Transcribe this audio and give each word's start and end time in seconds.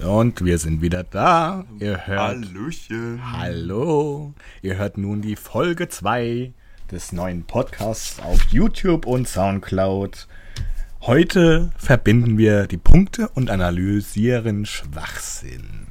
Und 0.00 0.44
wir 0.44 0.58
sind 0.58 0.80
wieder 0.80 1.02
da. 1.02 1.64
Ihr 1.80 2.06
hört. 2.06 2.20
Hallöchen. 2.20 3.20
Hallo. 3.32 4.32
Ihr 4.62 4.76
hört 4.78 4.96
nun 4.96 5.22
die 5.22 5.34
Folge 5.34 5.88
2 5.88 6.52
des 6.92 7.10
neuen 7.10 7.42
Podcasts 7.42 8.20
auf 8.20 8.40
YouTube 8.50 9.06
und 9.06 9.26
Soundcloud. 9.26 10.28
Heute 11.00 11.72
verbinden 11.76 12.38
wir 12.38 12.68
die 12.68 12.76
Punkte 12.76 13.28
und 13.30 13.50
analysieren 13.50 14.66
Schwachsinn. 14.66 15.88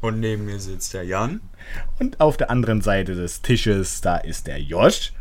Und 0.00 0.20
neben 0.20 0.46
mir 0.46 0.60
sitzt 0.60 0.94
der 0.94 1.04
Jan. 1.04 1.40
Und 1.98 2.20
auf 2.20 2.36
der 2.36 2.50
anderen 2.50 2.82
Seite 2.82 3.14
des 3.16 3.42
Tisches, 3.42 4.00
da 4.00 4.16
ist 4.16 4.46
der 4.46 4.60
Josh. 4.60 5.12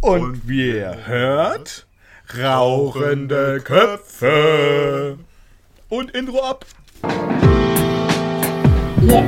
Und, 0.00 0.22
Und 0.22 0.48
wie 0.48 0.76
ihr 0.76 1.06
hört, 1.06 1.86
rauchende 2.38 3.60
Köpfe. 3.60 5.18
Und 5.88 6.10
Intro 6.10 6.42
ab. 6.42 6.66
Ihr 7.02 7.10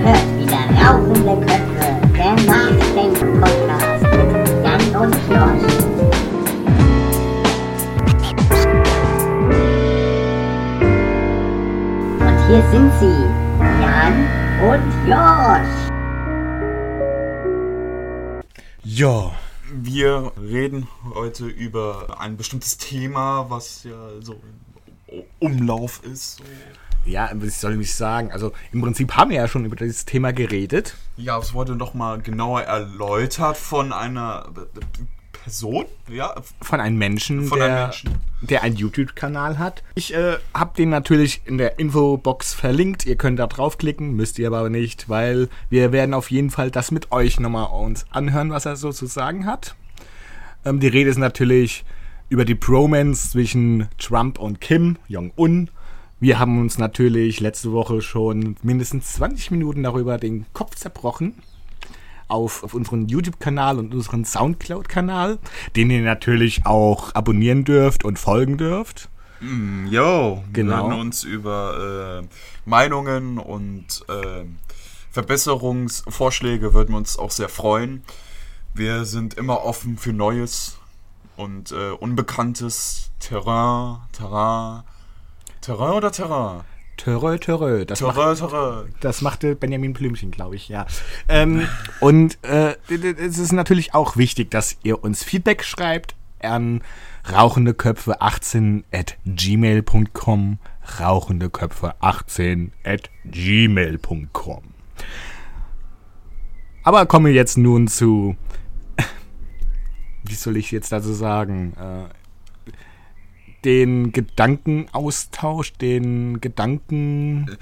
hört 0.02 0.26
wieder 0.38 0.62
Rauchende 0.80 1.34
Köpfe, 1.46 1.86
der 2.16 2.34
Nachdenken-Podcast 2.46 4.02
mit 4.02 4.30
Jan 4.64 4.84
und 4.96 5.14
Josh. 5.28 5.68
Und 12.20 12.38
hier 12.48 12.62
sind 12.70 12.90
sie, 12.98 13.20
Jan 13.80 14.16
und 14.68 14.87
Josh. 15.09 15.73
Ja, 18.82 19.32
Wir 19.73 20.32
reden 20.37 20.88
heute 21.14 21.46
über 21.46 22.16
ein 22.18 22.37
bestimmtes 22.37 22.76
Thema, 22.76 23.48
was 23.48 23.84
ja 23.84 24.20
so 24.20 24.34
im 25.06 25.23
Umlauf 25.38 26.02
ist. 26.02 26.38
So. 26.38 26.45
Ja, 27.04 27.30
was 27.34 27.60
soll 27.60 27.80
ich 27.80 27.95
sagen? 27.95 28.30
Also 28.32 28.52
im 28.72 28.80
Prinzip 28.82 29.16
haben 29.16 29.30
wir 29.30 29.38
ja 29.38 29.48
schon 29.48 29.64
über 29.64 29.77
dieses 29.77 30.04
Thema 30.04 30.32
geredet. 30.32 30.96
Ja, 31.16 31.38
es 31.38 31.54
wurde 31.54 31.76
noch 31.76 31.95
mal 31.95 32.20
genauer 32.20 32.62
erläutert 32.62 33.56
von 33.56 33.93
einer 33.93 34.46
Person, 35.32 35.87
ja, 36.09 36.34
Von 36.60 36.80
einem 36.80 36.98
Menschen, 36.98 37.45
Von 37.45 37.59
der, 37.59 37.68
einem 37.68 37.82
Menschen. 37.84 38.15
der 38.43 38.62
einen 38.62 38.76
YouTube-Kanal 38.76 39.59
hat. 39.59 39.82
Ich 39.95 40.15
äh, 40.15 40.37
habe 40.52 40.76
den 40.76 40.90
natürlich 40.90 41.40
in 41.46 41.56
der 41.56 41.78
Infobox 41.78 42.52
verlinkt. 42.52 43.06
Ihr 43.06 43.16
könnt 43.16 43.38
da 43.38 43.46
draufklicken, 43.46 44.15
müsst 44.15 44.38
ihr 44.38 44.48
aber 44.48 44.68
nicht, 44.68 45.09
weil 45.09 45.48
wir 45.71 45.93
werden 45.93 46.15
auf 46.15 46.30
jeden 46.30 46.51
Fall 46.51 46.71
das 46.71 46.90
mit 46.90 47.10
euch 47.10 47.40
nochmal 47.40 47.71
uns 47.71 48.04
anhören, 48.10 48.51
was 48.51 48.66
er 48.66 48.76
so 48.76 48.93
zu 48.93 49.06
sagen 49.06 49.46
hat. 49.46 49.76
Ähm, 50.65 50.78
die 50.78 50.88
Rede 50.88 51.09
ist 51.10 51.16
natürlich 51.18 51.84
über 52.28 52.45
die 52.45 52.54
Bromance 52.54 53.30
zwischen 53.30 53.88
Trump 53.98 54.38
und 54.38 54.60
Kim 54.60 54.98
Jong-un. 55.09 55.71
Wir 56.21 56.38
haben 56.38 56.60
uns 56.60 56.76
natürlich 56.79 57.40
letzte 57.40 57.73
Woche 57.73 58.02
schon 58.02 58.57
mindestens 58.63 59.15
20 59.15 59.51
Minuten 59.52 59.82
darüber 59.82 60.18
den 60.18 60.46
Kopf 60.52 60.74
zerbrochen. 60.77 61.35
Auf, 62.29 62.62
auf 62.62 62.74
unseren 62.74 63.09
YouTube-Kanal 63.09 63.79
und 63.80 63.93
unseren 63.93 64.25
Soundcloud-Kanal, 64.25 65.38
den 65.75 65.91
ihr 65.91 66.03
natürlich 66.03 66.65
auch 66.65 67.12
abonnieren 67.15 67.65
dürft 67.65 68.04
und 68.04 68.21
folgen 68.21 68.56
dürft. 68.56 69.09
Jo, 69.88 70.44
Genau. 70.53 70.84
wir 70.84 70.91
werden 70.91 71.00
uns 71.00 71.25
über 71.25 72.21
äh, 72.22 72.28
Meinungen 72.69 73.38
und 73.38 74.05
äh, 74.09 74.44
Verbesserungsvorschläge 75.10 76.72
würden 76.72 76.91
wir 76.93 76.99
uns 76.99 77.19
auch 77.19 77.32
sehr 77.32 77.49
freuen. 77.49 78.05
Wir 78.75 79.06
sind 79.06 79.34
immer 79.34 79.65
offen 79.65 79.97
für 79.99 80.12
Neues 80.12 80.78
und 81.37 81.72
äh, 81.72 81.91
unbekanntes 81.91 83.10
Terrain, 83.19 83.97
Terrain, 84.12 84.82
Terrain 85.60 85.92
oder 85.92 86.10
Terrain? 86.10 86.62
Törö, 86.97 87.38
törö. 87.38 87.86
Das 87.86 88.03
macht, 88.03 88.16
Terrain, 88.16 88.36
Terrain. 88.36 88.94
das 89.00 89.22
machte 89.22 89.56
Benjamin 89.56 89.94
Blümchen, 89.94 90.30
glaube 90.30 90.56
ich, 90.56 90.69
ja. 90.69 90.86
Ähm, 91.28 91.66
und 92.00 92.38
äh, 92.42 92.76
es 92.88 93.38
ist 93.38 93.53
natürlich 93.53 93.94
auch 93.94 94.19
wichtig, 94.19 94.50
dass 94.50 94.76
ihr 94.82 95.03
uns 95.03 95.25
Feedback 95.25 95.65
schreibt 95.65 96.15
an 96.43 96.82
rauchendeköpfe18 97.26 98.84
at 98.93 99.16
gmail.com 99.25 100.59
rauchendeköpfe18 100.99 102.70
at 102.84 103.10
gmail.com 103.25 104.62
Aber 106.82 107.06
kommen 107.06 107.26
wir 107.26 107.32
jetzt 107.32 107.56
nun 107.56 107.88
zu 107.88 108.37
wie 110.25 110.34
soll 110.34 110.56
ich 110.56 110.70
jetzt 110.70 110.93
dazu 110.93 111.12
sagen? 111.12 111.75
Äh, 111.78 112.19
den 113.65 114.12
Gedankenaustausch, 114.12 115.72
den 115.75 116.41
Gedanken... 116.41 117.56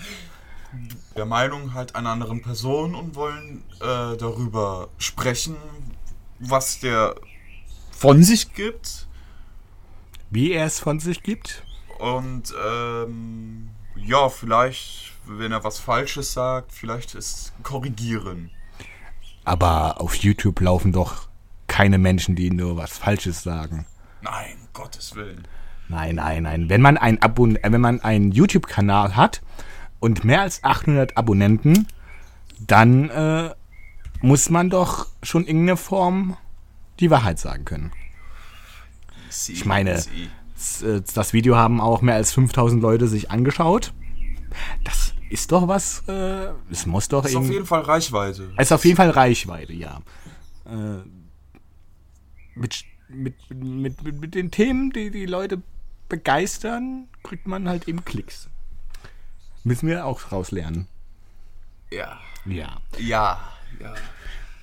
Der 1.16 1.26
Meinung 1.26 1.74
halt 1.74 1.96
einer 1.96 2.10
anderen 2.10 2.42
Person 2.42 2.94
und 2.94 3.14
wollen 3.14 3.64
äh, 3.80 4.16
darüber 4.16 4.88
sprechen, 4.98 5.56
was 6.38 6.78
der 6.80 7.16
von 7.90 8.22
sich 8.22 8.52
gibt. 8.54 9.08
wie 10.30 10.52
er 10.52 10.66
es 10.66 10.78
von 10.78 11.00
sich 11.00 11.22
gibt. 11.22 11.64
Und 11.98 12.54
ähm, 12.64 13.70
ja, 13.96 14.28
vielleicht, 14.28 15.14
wenn 15.26 15.52
er 15.52 15.64
was 15.64 15.78
Falsches 15.78 16.32
sagt, 16.32 16.72
vielleicht 16.72 17.14
es 17.14 17.52
korrigieren. 17.62 18.50
Aber 19.44 20.00
auf 20.00 20.14
YouTube 20.14 20.60
laufen 20.60 20.92
doch 20.92 21.28
keine 21.66 21.98
Menschen, 21.98 22.36
die 22.36 22.50
nur 22.50 22.76
was 22.76 22.98
Falsches 22.98 23.42
sagen. 23.42 23.86
Nein, 24.20 24.68
Gottes 24.72 25.14
Willen. 25.14 25.48
Nein, 25.88 26.16
nein, 26.16 26.42
nein. 26.42 26.68
Wenn 26.68 26.80
man 26.82 26.96
ein 26.96 27.22
Abon 27.22 27.56
äh, 27.56 27.72
wenn 27.72 27.80
man 27.80 28.00
einen 28.00 28.32
YouTube-Kanal 28.32 29.16
hat 29.16 29.42
und 30.00 30.24
mehr 30.24 30.42
als 30.42 30.62
800 30.64 31.16
Abonnenten, 31.16 31.86
dann 32.60 33.08
äh, 33.10 33.50
muss 34.20 34.50
man 34.50 34.70
doch 34.70 35.06
schon 35.22 35.42
in 35.42 35.48
irgendeiner 35.48 35.76
Form 35.76 36.36
die 37.00 37.10
Wahrheit 37.10 37.38
sagen 37.38 37.64
können. 37.64 37.92
Ich 39.48 39.64
meine, 39.64 40.02
Das, 40.54 40.82
äh, 40.82 41.02
Das 41.14 41.32
Video 41.32 41.56
haben 41.56 41.80
auch 41.80 42.02
mehr 42.02 42.16
als 42.16 42.32
5000 42.32 42.82
Leute 42.82 43.06
sich 43.08 43.30
angeschaut. 43.30 43.92
Das 44.84 45.14
ist 45.30 45.52
doch 45.52 45.68
was, 45.68 46.02
äh, 46.08 46.48
es 46.70 46.86
muss 46.86 47.08
doch 47.08 47.24
ist 47.24 47.36
auf 47.36 47.48
jeden 47.50 47.66
Fall 47.66 47.82
Reichweite. 47.82 48.50
Es 48.56 48.68
ist 48.68 48.72
auf 48.72 48.84
jeden 48.84 48.96
Fall 48.96 49.10
Reichweite, 49.10 49.72
ja. 49.72 50.00
Äh, 50.66 51.02
mit, 52.54 52.84
mit, 53.08 53.34
mit, 53.50 54.02
mit, 54.02 54.20
mit 54.20 54.34
den 54.34 54.50
Themen, 54.50 54.90
die 54.90 55.10
die 55.10 55.26
Leute 55.26 55.62
begeistern, 56.08 57.08
kriegt 57.22 57.46
man 57.46 57.68
halt 57.68 57.88
eben 57.88 58.04
Klicks. 58.04 58.48
Müssen 59.64 59.88
wir 59.88 60.06
auch 60.06 60.32
rauslernen. 60.32 60.86
Ja. 61.90 62.20
Ja. 62.44 62.80
Ja. 62.98 63.52
Ja. 63.80 63.94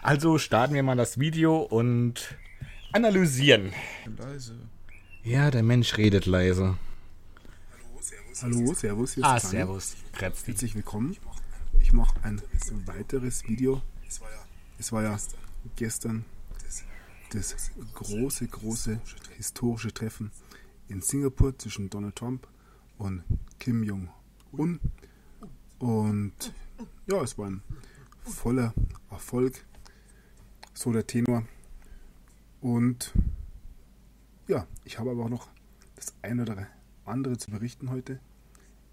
Also 0.01 0.37
starten 0.37 0.73
wir 0.73 0.83
mal 0.83 0.95
das 0.95 1.19
Video 1.19 1.57
und 1.57 2.35
analysieren. 2.91 3.73
Leise. 4.17 4.57
Ja, 5.23 5.51
der 5.51 5.63
Mensch 5.63 5.97
redet 5.97 6.25
leise. 6.25 6.77
Hallo, 8.41 8.73
Servus, 8.73 9.13
hier 9.13 9.23
ist 9.23 9.29
Ah, 9.29 9.39
servus. 9.39 9.95
Kretz. 10.11 10.45
Herzlich 10.45 10.75
willkommen. 10.75 11.15
Ich 11.79 11.93
mache 11.93 12.15
ein 12.23 12.41
weiteres 12.85 13.47
Video. 13.47 13.81
Es 14.77 14.91
war 14.91 15.03
ja 15.03 15.17
gestern 15.75 16.25
das 17.31 17.71
große, 17.93 18.47
große 18.47 18.99
historische 19.37 19.93
Treffen 19.93 20.31
in 20.87 21.01
Singapur 21.01 21.57
zwischen 21.57 21.89
Donald 21.89 22.15
Trump 22.15 22.47
und 22.97 23.23
Kim 23.59 23.83
Jong-un. 23.83 24.79
Und 25.79 26.53
ja, 27.07 27.21
es 27.21 27.37
war 27.37 27.47
ein 27.47 27.61
voller 28.23 28.73
Erfolg. 29.09 29.65
So 30.73 30.91
der 30.91 31.07
Tenor. 31.07 31.43
Und 32.61 33.13
ja, 34.47 34.67
ich 34.83 34.99
habe 34.99 35.11
aber 35.11 35.25
auch 35.25 35.29
noch 35.29 35.47
das 35.95 36.13
eine 36.21 36.41
oder 36.41 36.67
andere 37.05 37.37
zu 37.37 37.51
berichten 37.51 37.89
heute, 37.89 38.19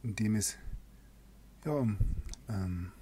in 0.02 0.14
dem 0.14 0.36
es 0.36 0.56
ja, 1.64 1.72
um 1.72 1.98
ähm, 2.48 2.92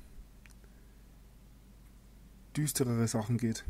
düsterere 2.57 3.07
Sachen 3.09 3.39
geht. 3.39 3.65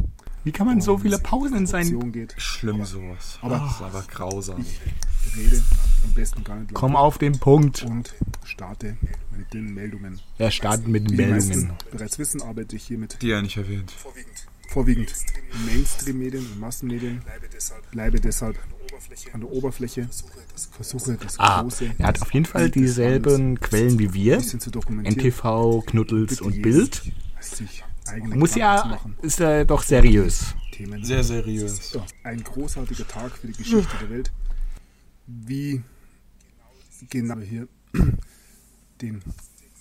Wie 0.44 0.53
kann 0.53 0.67
man 0.67 0.81
so 0.81 0.94
und 0.94 1.00
viele 1.03 1.19
Pausen 1.19 1.56
in 1.59 1.67
seinen... 1.67 2.12
Geht. 2.12 2.35
Schlimm 2.38 2.85
sowas. 2.85 3.38
Aber- 3.43 3.59
das 3.59 3.73
ist 3.73 3.82
aber 3.82 4.03
grausam. 4.11 4.61
Ich 4.62 5.37
rede 5.37 5.62
am 6.05 6.12
besten 6.15 6.43
gar 6.44 6.56
nicht 6.56 6.73
Komm 6.73 6.97
auf 6.97 7.19
den 7.19 7.38
Punkt. 7.38 7.82
und 7.82 8.15
starte 8.44 8.97
mit 9.37 9.53
den 9.53 9.75
Meldungen. 9.75 10.19
Er 10.38 10.50
startet 10.50 10.88
mit 10.88 11.11
meisten 11.11 11.49
Meldungen. 11.50 11.73
bereits 11.93 12.19
wissen, 12.19 12.41
arbeite 12.43 12.75
ich 12.77 12.85
hier 12.85 12.97
mit 12.99 13.21
Die 13.21 13.29
ja 13.29 13.43
nicht 13.43 13.56
erwähnt. 13.59 13.93
vorwiegend 14.69 15.12
Mainstream-Medien 15.67 16.47
und 16.47 16.59
Massenmedien. 16.61 17.21
Bleibe 17.91 18.21
deshalb 18.21 18.56
an 19.33 19.41
der 19.41 19.50
Oberfläche. 19.50 20.09
Versuche 20.73 21.19
das 21.21 21.38
Ah, 21.38 21.62
große 21.62 21.91
er 21.99 22.06
hat 22.06 22.23
auf 22.23 22.33
jeden 22.33 22.47
Fall 22.47 22.71
dieselben 22.71 23.61
Quellen 23.61 23.99
wie 23.99 24.15
wir. 24.15 24.38
NTV, 24.38 25.83
Knuddels 25.87 26.41
und 26.41 26.62
Bild. 26.62 27.03
Eigene 28.11 28.37
Muss 28.37 28.55
Gedanken 28.55 28.89
ja, 28.91 28.97
machen. 28.97 29.17
ist 29.23 29.41
er 29.41 29.65
doch 29.65 29.83
seriös. 29.83 30.55
Themen. 30.73 31.05
Sehr 31.05 31.23
seriös. 31.25 31.93
Ja, 31.93 32.05
ein 32.25 32.43
großartiger 32.43 33.07
Tag 33.07 33.33
für 33.33 33.47
die 33.47 33.53
Geschichte 33.55 33.97
der 34.01 34.11
Welt. 34.11 34.33
Wie 35.27 35.83
genau 37.09 37.39
hier 37.39 37.69
den 39.01 39.23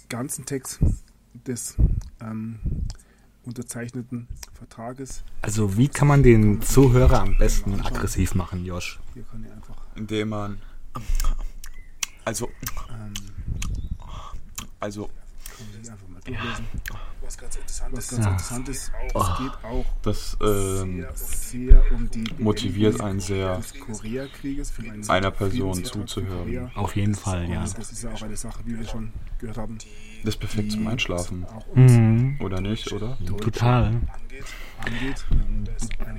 ganzen 0.10 0.46
Text 0.46 0.80
des 1.34 1.76
ähm, 2.22 2.60
unterzeichneten 3.44 4.28
Vertrages. 4.54 5.24
Also 5.42 5.78
wie 5.78 5.88
kann 5.88 6.08
man 6.08 6.24
den 6.24 6.62
Zuhörer 6.62 7.22
am 7.22 7.38
besten 7.38 7.82
aggressiv 7.82 8.36
machen, 8.36 8.66
Josh? 8.66 9.00
Hier 9.14 9.24
kann 9.24 9.44
ich 9.44 9.52
einfach 9.52 9.76
Indem 9.96 10.30
man. 10.30 10.62
Also. 12.26 12.50
Also, 14.80 15.10
einfach 15.92 16.08
mal 16.08 16.22
durchlesen. 16.24 16.66
Was 17.22 17.38
ganz 17.38 17.56
interessant 17.56 17.94
Ja. 17.94 18.00
ist, 18.00 18.12
interessant 18.12 18.70
ist 18.70 18.92
es 19.06 19.38
geht 19.38 19.64
auch 19.64 19.86
das 20.02 20.38
ähm, 20.42 21.06
sehr 21.14 21.84
um 21.92 22.10
die 22.10 22.24
motiviert 22.40 23.02
einen 23.02 23.20
sehr, 23.20 23.58
des 23.58 23.74
Koreakrieges 23.80 24.72
für 24.72 24.84
einen 24.84 25.08
einer 25.10 25.32
Person 25.32 25.84
zuzuhören. 25.84 26.72
Auf 26.76 26.96
jeden 26.96 27.16
Fall, 27.16 27.50
ja. 27.50 27.62
Das 27.62 27.92
ist 27.92 28.04
ja 28.04 28.12
auch 28.12 28.22
eine 28.22 28.38
Sache, 28.38 28.62
wie 28.66 28.78
wir 28.78 28.88
schon 28.88 29.12
gehört 29.40 29.58
haben, 29.58 29.78
das 30.24 30.36
ist 30.36 30.40
perfekt 30.40 30.72
zum 30.72 30.88
Einschlafen. 30.88 31.46
Mhm. 31.76 32.38
Oder 32.42 32.62
nicht, 32.62 32.92
oder? 32.92 33.18
Total. 33.42 34.02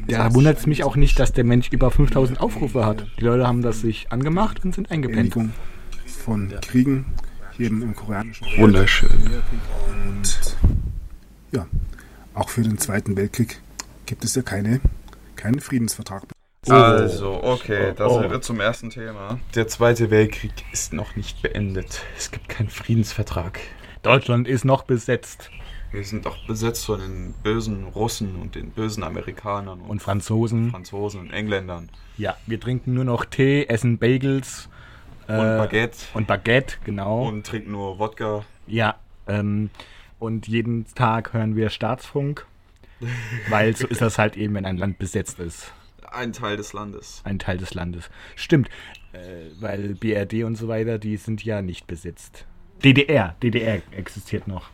Da 0.07 0.35
wundert 0.35 0.59
es 0.59 0.67
mich 0.67 0.85
auch 0.85 0.97
nicht, 0.97 1.19
dass 1.19 1.33
der 1.33 1.45
Mensch 1.45 1.69
über 1.71 1.91
5000 1.91 2.41
Aufrufe 2.41 2.85
hat. 2.85 3.07
Die 3.19 3.25
Leute 3.25 3.47
haben 3.47 3.63
das 3.63 3.81
sich 3.81 4.13
angemacht 4.13 4.65
und 4.65 4.75
sind 4.75 4.91
eingepennt. 4.91 5.35
Von 6.07 6.53
Kriegen 6.61 7.07
hier 7.56 7.67
eben 7.67 7.82
im 7.82 7.94
koreanischen 7.94 8.47
Wunderschön. 8.56 9.11
Und 9.88 10.56
ja, 11.52 11.67
auch 12.35 12.49
für 12.49 12.62
den 12.62 12.79
Zweiten 12.79 13.17
Weltkrieg 13.17 13.61
gibt 14.06 14.25
es 14.25 14.35
ja 14.35 14.43
keine, 14.43 14.81
keinen 15.37 15.61
Friedensvertrag. 15.61 16.25
Also, 16.69 17.43
okay, 17.43 17.94
da 17.97 18.06
Oh. 18.06 18.20
sind 18.20 18.31
wir 18.31 18.41
zum 18.43 18.61
ersten 18.61 18.91
Thema. 18.91 19.38
Der 19.55 19.67
Zweite 19.67 20.11
Weltkrieg 20.11 20.52
ist 20.73 20.93
noch 20.93 21.17
nicht 21.17 21.41
beendet. 21.43 22.02
Es 22.19 22.31
gibt 22.31 22.49
keinen 22.49 22.69
Friedensvertrag. 22.69 23.61
Deutschland 24.02 24.47
ist 24.47 24.64
noch 24.64 24.82
besetzt. 24.85 25.50
Wir 25.93 26.05
sind 26.05 26.26
auch 26.26 26.47
besetzt 26.47 26.85
von 26.87 27.00
den 27.00 27.35
bösen 27.43 27.85
Russen 27.85 28.37
und 28.37 28.55
den 28.55 28.70
bösen 28.70 29.02
Amerikanern 29.02 29.81
Und 29.81 30.00
Franzosen. 30.00 30.70
Franzosen 30.70 31.20
und 31.20 31.31
Engländern. 31.32 31.88
Ja, 32.17 32.37
wir 32.47 32.61
trinken 32.61 32.94
nur 32.94 33.05
noch 33.05 33.25
Tee, 33.25 33.67
essen 33.67 33.99
Bagels. 33.99 34.69
Äh, 35.31 35.38
Und 35.38 35.56
Baguette. 35.59 35.99
Und 36.15 36.27
Baguette, 36.27 36.77
genau. 36.85 37.27
Und 37.29 37.47
trinken 37.47 37.73
nur 37.73 37.99
Wodka. 37.99 38.44
ja, 38.67 38.97
ähm, 39.27 39.71
und 40.19 40.49
jeden 40.49 40.87
Tag 40.94 41.32
hören 41.32 41.56
wir 41.56 41.71
Staatsfunk. 41.71 42.47
weil 43.49 43.75
so 43.77 43.87
ist 43.87 44.03
das 44.03 44.19
halt 44.19 44.37
eben, 44.37 44.55
wenn 44.55 44.67
ein 44.67 44.77
Land 44.77 44.99
besetzt 44.99 45.38
ist. 45.38 45.73
Ein 46.11 46.32
Teil 46.32 46.56
des 46.56 46.73
Landes. 46.73 47.23
Ein 47.25 47.38
Teil 47.38 47.56
des 47.56 47.73
Landes. 47.73 48.11
Stimmt, 48.37 48.69
äh, 49.12 49.50
weil 49.61 49.94
BRD 49.94 50.44
und 50.44 50.56
so 50.56 50.69
weiter, 50.69 50.99
die 50.99 51.17
sind 51.17 51.43
ja 51.44 51.62
nicht 51.62 51.87
besetzt. 51.87 52.44
DDR, 52.85 53.37
DDR 53.43 53.81
existiert 53.93 54.49
noch. 54.49 54.69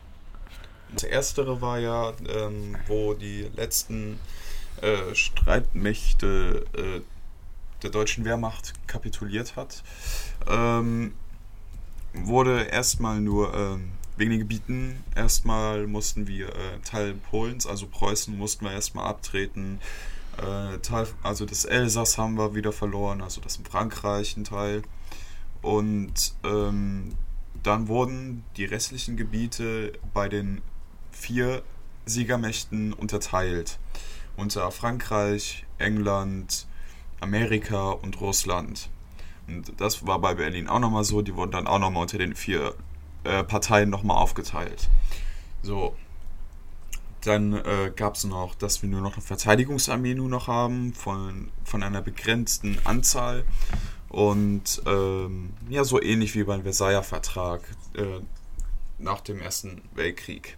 Das 0.93 1.03
erstere 1.03 1.61
war 1.61 1.79
ja, 1.79 2.13
ähm, 2.27 2.75
wo 2.87 3.13
die 3.13 3.47
letzten 3.55 4.19
äh, 4.81 5.13
Streitmächte 5.13 6.65
äh, 6.75 7.01
der 7.83 7.89
deutschen 7.89 8.25
Wehrmacht 8.25 8.73
kapituliert 8.87 9.55
hat. 9.55 9.83
Ähm, 10.47 11.13
wurde 12.13 12.63
erstmal 12.63 13.19
nur 13.21 13.53
ähm, 13.53 13.91
wegen 14.17 14.31
den 14.31 14.39
Gebieten, 14.39 15.03
erstmal 15.15 15.85
mussten 15.87 16.27
wir 16.27 16.49
äh, 16.49 16.79
Teil 16.83 17.13
Polens, 17.13 17.67
also 17.67 17.87
Preußen, 17.87 18.35
mussten 18.37 18.65
wir 18.65 18.71
erstmal 18.71 19.07
abtreten. 19.07 19.79
Äh, 20.37 20.79
Teil, 20.79 21.07
also 21.23 21.45
das 21.45 21.65
Elsass 21.65 22.17
haben 22.17 22.35
wir 22.35 22.55
wieder 22.55 22.71
verloren, 22.71 23.21
also 23.21 23.41
das 23.41 23.57
in 23.57 23.65
Frankreich 23.65 24.35
ein 24.37 24.43
Teil. 24.43 24.81
Und 25.61 26.33
ähm, 26.43 27.15
dann 27.63 27.87
wurden 27.87 28.43
die 28.55 28.65
restlichen 28.65 29.17
Gebiete 29.17 29.93
bei 30.13 30.29
den 30.29 30.61
vier 31.11 31.63
Siegermächten 32.05 32.93
unterteilt. 32.93 33.79
Unter 34.35 34.71
Frankreich, 34.71 35.65
England, 35.77 36.67
Amerika 37.19 37.91
und 37.91 38.19
Russland. 38.21 38.89
Und 39.47 39.79
das 39.79 40.05
war 40.05 40.19
bei 40.19 40.35
Berlin 40.35 40.67
auch 40.67 40.79
nochmal 40.79 41.03
so. 41.03 41.21
Die 41.21 41.35
wurden 41.35 41.51
dann 41.51 41.67
auch 41.67 41.79
nochmal 41.79 42.03
unter 42.03 42.17
den 42.17 42.35
vier 42.35 42.75
äh, 43.23 43.43
Parteien 43.43 43.89
nochmal 43.89 44.17
aufgeteilt. 44.17 44.89
So. 45.61 45.95
Dann 47.21 47.53
äh, 47.53 47.91
gab 47.95 48.15
es 48.15 48.23
noch, 48.23 48.55
dass 48.55 48.81
wir 48.81 48.89
nur 48.89 49.01
noch 49.01 49.13
eine 49.13 49.21
Verteidigungsarmee 49.21 50.13
nur 50.13 50.29
noch 50.29 50.47
haben, 50.47 50.93
von, 50.93 51.49
von 51.63 51.83
einer 51.83 52.01
begrenzten 52.01 52.77
Anzahl. 52.85 53.43
Und 54.09 54.81
ähm, 54.85 55.53
ja, 55.67 55.83
so 55.83 56.01
ähnlich 56.01 56.35
wie 56.35 56.43
beim 56.43 56.63
Versailler 56.63 57.03
Vertrag 57.03 57.61
äh, 57.95 58.21
nach 58.97 59.21
dem 59.21 59.39
Ersten 59.39 59.81
Weltkrieg. 59.93 60.57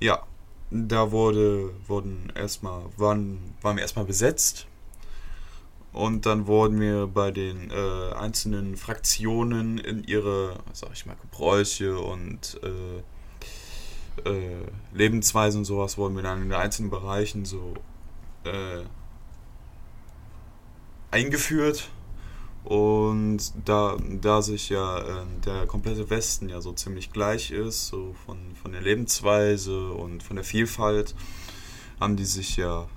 Ja, 0.00 0.22
da 0.70 1.10
wurde, 1.10 1.70
wurden 1.86 2.32
erstmal, 2.34 2.82
waren, 2.96 3.38
waren 3.62 3.76
wir 3.76 3.82
erstmal 3.82 4.04
besetzt. 4.04 4.66
Und 5.94 6.26
dann 6.26 6.48
wurden 6.48 6.80
wir 6.80 7.06
bei 7.06 7.30
den 7.30 7.70
äh, 7.70 8.14
einzelnen 8.14 8.76
Fraktionen 8.76 9.78
in 9.78 10.02
ihre, 10.02 10.58
sag 10.72 10.90
ich 10.92 11.06
mal, 11.06 11.16
Gebräuche 11.22 12.00
und 12.00 12.60
äh, 12.64 14.28
äh, 14.28 14.66
Lebensweisen 14.92 15.58
und 15.60 15.64
sowas 15.64 15.96
wurden 15.96 16.16
wir 16.16 16.24
dann 16.24 16.42
in 16.42 16.48
den 16.50 16.58
einzelnen 16.58 16.90
Bereichen 16.90 17.44
so 17.44 17.74
äh, 18.42 18.82
eingeführt. 21.12 21.88
Und 22.64 23.52
da, 23.64 23.96
da 24.20 24.42
sich 24.42 24.70
ja 24.70 24.98
äh, 24.98 25.26
der 25.46 25.66
komplette 25.66 26.10
Westen 26.10 26.48
ja 26.48 26.60
so 26.60 26.72
ziemlich 26.72 27.12
gleich 27.12 27.52
ist, 27.52 27.86
so 27.86 28.16
von, 28.26 28.38
von 28.60 28.72
der 28.72 28.80
Lebensweise 28.80 29.90
und 29.92 30.24
von 30.24 30.34
der 30.34 30.44
Vielfalt, 30.44 31.14
haben 32.00 32.16
die 32.16 32.24
sich 32.24 32.56
ja 32.56 32.88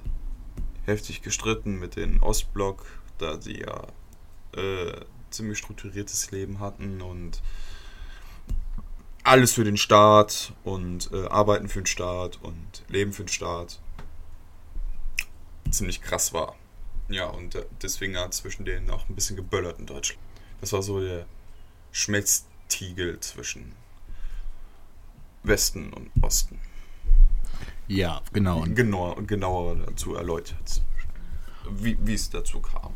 heftig 0.88 1.22
gestritten 1.22 1.78
mit 1.78 1.96
dem 1.96 2.24
Ostblock, 2.24 2.86
da 3.18 3.40
sie 3.40 3.60
ja 3.60 3.88
äh, 4.56 5.02
ziemlich 5.30 5.60
strukturiertes 5.60 6.32
Leben 6.32 6.60
hatten 6.60 7.02
und 7.02 7.42
alles 9.24 9.54
für 9.54 9.66
den 9.66 9.78
Staat 9.78 10.54
und 10.64 11.12
äh, 11.12 11.28
Arbeiten 11.28 11.68
für 11.68 11.82
den 11.82 11.86
Staat 11.86 12.40
und 12.42 12.84
Leben 12.88 13.12
für 13.12 13.24
den 13.24 13.28
Staat 13.28 13.80
ziemlich 15.70 16.02
krass 16.02 16.34
war. 16.34 16.56
Ja, 17.10 17.26
und 17.28 17.56
äh, 17.56 17.66
deswegen 17.82 18.18
hat 18.18 18.34
zwischen 18.34 18.64
denen 18.64 18.90
auch 18.90 19.08
ein 19.10 19.16
bisschen 19.16 19.36
geböllert 19.36 19.80
in 19.80 19.86
Deutschland. 19.86 20.22
Das 20.62 20.72
war 20.72 20.82
so 20.82 21.02
der 21.02 21.26
Schmelztiegel 21.92 23.20
zwischen 23.20 23.74
Westen 25.44 25.92
und 25.92 26.12
Osten. 26.22 26.60
Ja, 27.88 28.22
genau. 28.34 28.62
Und 28.62 28.76
Genau, 28.76 29.16
genauer 29.26 29.78
dazu 29.86 30.16
erläutert, 30.16 30.82
wie, 31.70 31.98
wie 32.02 32.14
es 32.14 32.30
dazu 32.30 32.60
kam, 32.60 32.94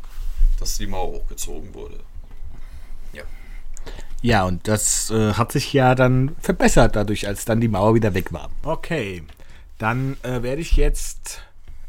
dass 0.58 0.78
die 0.78 0.86
Mauer 0.86 1.12
hochgezogen 1.12 1.72
wurde. 1.74 2.00
Ja. 3.12 3.24
Ja, 4.20 4.44
und 4.44 4.68
das 4.68 5.10
äh, 5.10 5.34
hat 5.34 5.52
sich 5.52 5.72
ja 5.72 5.94
dann 5.94 6.36
verbessert 6.40 6.96
dadurch, 6.96 7.26
als 7.26 7.44
dann 7.44 7.60
die 7.60 7.68
Mauer 7.68 7.94
wieder 7.94 8.14
weg 8.14 8.32
war. 8.32 8.50
Okay, 8.62 9.24
dann 9.78 10.16
äh, 10.22 10.42
werde 10.42 10.60
ich 10.60 10.76
jetzt 10.76 11.42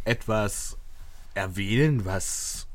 etwas 0.06 0.78
erwähnen, 1.36 2.06
was 2.06 2.68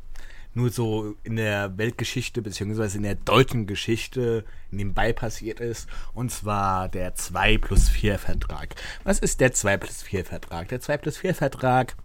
nur 0.55 0.71
so 0.71 1.15
in 1.23 1.37
der 1.37 1.79
Weltgeschichte 1.79 2.43
beziehungsweise 2.43 2.97
in 2.97 3.05
der 3.05 3.15
deutschen 3.15 3.67
Geschichte 3.67 4.45
nebenbei 4.71 5.13
passiert 5.13 5.61
ist, 5.61 5.89
und 6.15 6.31
zwar 6.31 6.89
der 6.89 7.15
2 7.15 7.59
plus 7.59 7.89
4 7.89 8.19
Vertrag. 8.19 8.75
Was 9.05 9.19
ist 9.19 9.41
der 9.41 9.53
2 9.53 9.77
plus 9.77 10.03
4 10.03 10.25
Vertrag? 10.25 10.69
Der 10.69 10.81
2 10.81 10.99
plus 10.99 11.19
4 11.19 11.35
Vertrag 11.35 11.97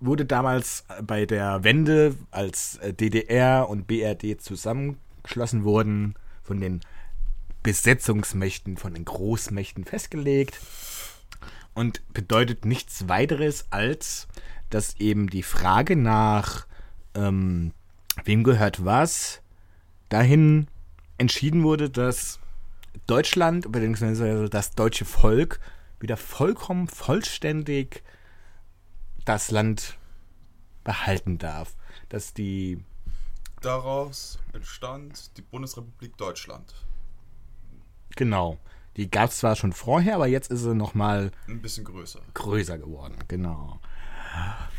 wurde 0.00 0.24
damals 0.24 0.84
bei 1.02 1.26
der 1.26 1.62
Wende, 1.64 2.16
als 2.30 2.76
äh, 2.78 2.92
DDR 2.92 3.68
und 3.68 3.86
BRD 3.86 4.40
zusammengeschlossen 4.40 5.64
wurden, 5.64 6.14
von 6.42 6.60
den 6.60 6.80
Besetzungsmächten, 7.62 8.76
von 8.76 8.94
den 8.94 9.04
Großmächten 9.04 9.84
festgelegt 9.84 10.58
und 11.74 12.02
bedeutet 12.12 12.64
nichts 12.64 13.08
weiteres 13.08 13.66
als, 13.70 14.26
dass 14.72 14.96
eben 14.98 15.28
die 15.28 15.42
Frage 15.42 15.96
nach, 15.96 16.66
ähm, 17.14 17.72
wem 18.24 18.42
gehört 18.42 18.84
was, 18.84 19.42
dahin 20.08 20.66
entschieden 21.18 21.62
wurde, 21.62 21.90
dass 21.90 22.40
Deutschland, 23.06 23.70
beziehungsweise 23.70 24.48
das 24.48 24.72
deutsche 24.72 25.04
Volk, 25.04 25.60
wieder 26.00 26.16
vollkommen 26.16 26.88
vollständig 26.88 28.02
das 29.24 29.50
Land 29.50 29.98
behalten 30.84 31.38
darf. 31.38 31.76
Dass 32.08 32.34
die, 32.34 32.82
Daraus 33.60 34.38
entstand 34.52 35.36
die 35.36 35.42
Bundesrepublik 35.42 36.16
Deutschland. 36.16 36.74
genau, 38.16 38.58
die 38.96 39.10
gab 39.10 39.30
es 39.30 39.38
zwar 39.38 39.54
schon 39.56 39.72
vorher, 39.72 40.16
aber 40.16 40.26
jetzt 40.26 40.50
ist 40.50 40.60
sie 40.60 40.74
nochmal 40.74 41.30
Ein 41.48 41.62
bisschen 41.62 41.84
größer. 41.84 42.20
größer 42.34 42.78
geworden, 42.78 43.16
genau. 43.28 43.80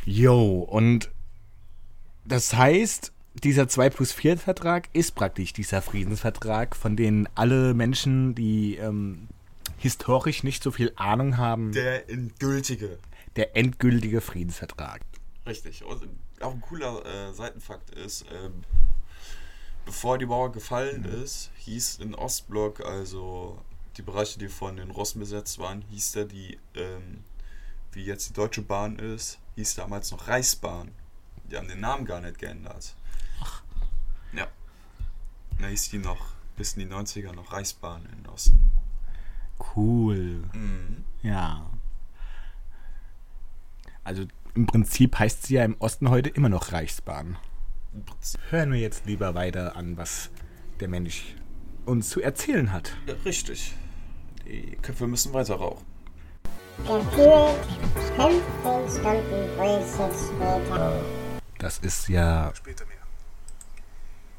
Jo, 0.05 0.59
und 0.59 1.09
das 2.25 2.53
heißt, 2.53 3.11
dieser 3.35 3.67
2 3.67 3.89
plus 3.89 4.11
4 4.11 4.37
Vertrag 4.37 4.89
ist 4.93 5.15
praktisch 5.15 5.53
dieser 5.53 5.81
Friedensvertrag, 5.81 6.75
von 6.75 6.95
dem 6.95 7.27
alle 7.35 7.73
Menschen, 7.73 8.35
die 8.35 8.75
ähm, 8.75 9.27
historisch 9.77 10.43
nicht 10.43 10.61
so 10.63 10.71
viel 10.71 10.91
Ahnung 10.95 11.37
haben, 11.37 11.71
Der 11.71 12.09
endgültige. 12.09 12.99
der 13.35 13.55
endgültige 13.55 14.21
Friedensvertrag. 14.21 15.01
Richtig. 15.47 15.83
Und 15.83 16.07
auch 16.41 16.53
ein 16.53 16.61
cooler 16.61 17.05
äh, 17.05 17.33
Seitenfakt 17.33 17.89
ist, 17.95 18.25
ähm, 18.31 18.63
bevor 19.85 20.17
die 20.17 20.25
Mauer 20.25 20.51
gefallen 20.51 21.03
ist, 21.05 21.51
hieß 21.57 21.99
in 21.99 22.15
Ostblock, 22.15 22.85
also 22.85 23.59
die 23.97 24.01
Bereiche, 24.01 24.39
die 24.39 24.47
von 24.47 24.77
den 24.77 24.91
Russen 24.91 25.19
besetzt 25.19 25.59
waren, 25.59 25.81
hieß 25.89 26.13
der 26.13 26.25
die, 26.25 26.57
ähm, 26.75 27.23
wie 27.91 28.03
jetzt 28.03 28.29
die 28.29 28.33
Deutsche 28.33 28.61
Bahn 28.61 28.97
ist, 28.97 29.39
hieß 29.55 29.75
damals 29.75 30.11
noch 30.11 30.27
Reichsbahn. 30.27 30.91
Die 31.49 31.57
haben 31.57 31.67
den 31.67 31.79
Namen 31.79 32.05
gar 32.05 32.21
nicht 32.21 32.39
geändert. 32.39 32.95
Ach. 33.41 33.61
Ja. 34.33 34.47
Da 35.59 35.67
hieß 35.67 35.89
die 35.89 35.99
noch 35.99 36.33
bis 36.55 36.73
in 36.73 36.87
die 36.87 36.93
90er 36.93 37.33
noch 37.33 37.51
Reichsbahn 37.53 38.07
in 38.17 38.27
Osten. 38.27 38.71
Cool. 39.75 40.43
Mhm. 40.53 41.03
Ja. 41.21 41.69
Also 44.03 44.25
im 44.55 44.65
Prinzip 44.67 45.17
heißt 45.17 45.43
sie 45.43 45.55
ja 45.55 45.65
im 45.65 45.75
Osten 45.79 46.09
heute 46.09 46.29
immer 46.29 46.49
noch 46.49 46.71
Reichsbahn. 46.71 47.37
Hören 48.49 48.71
wir 48.71 48.79
jetzt 48.79 49.05
lieber 49.05 49.35
weiter 49.35 49.75
an, 49.75 49.97
was 49.97 50.29
der 50.79 50.87
Mensch 50.87 51.35
uns 51.85 52.09
zu 52.09 52.21
erzählen 52.21 52.71
hat. 52.71 52.95
Ja, 53.07 53.15
richtig. 53.25 53.73
Die 54.45 54.77
Köpfe 54.81 55.07
müssen 55.07 55.33
weiter 55.33 55.55
rauchen. 55.55 55.85
Gefühlt 56.79 57.65
15 58.15 58.99
Stunden 58.99 59.57
Bullshit 59.57 60.13
später. 60.13 61.01
Das 61.59 61.77
ist 61.79 62.09
ja, 62.09 62.51
Später 62.55 62.85
mehr. 62.85 62.97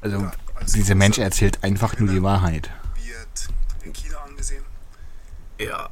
also 0.01 0.17
Ja, 0.19 0.31
als 0.53 0.73
dieser 0.73 0.95
Mensch 0.95 1.17
erzählt 1.17 1.63
einfach 1.63 1.97
nur 1.97 2.09
die 2.09 2.21
Wahrheit. 2.21 2.69
Wird 3.03 3.47
in 3.83 3.93
China 3.93 4.17
angesehen. 4.19 4.63
Ja. 5.59 5.89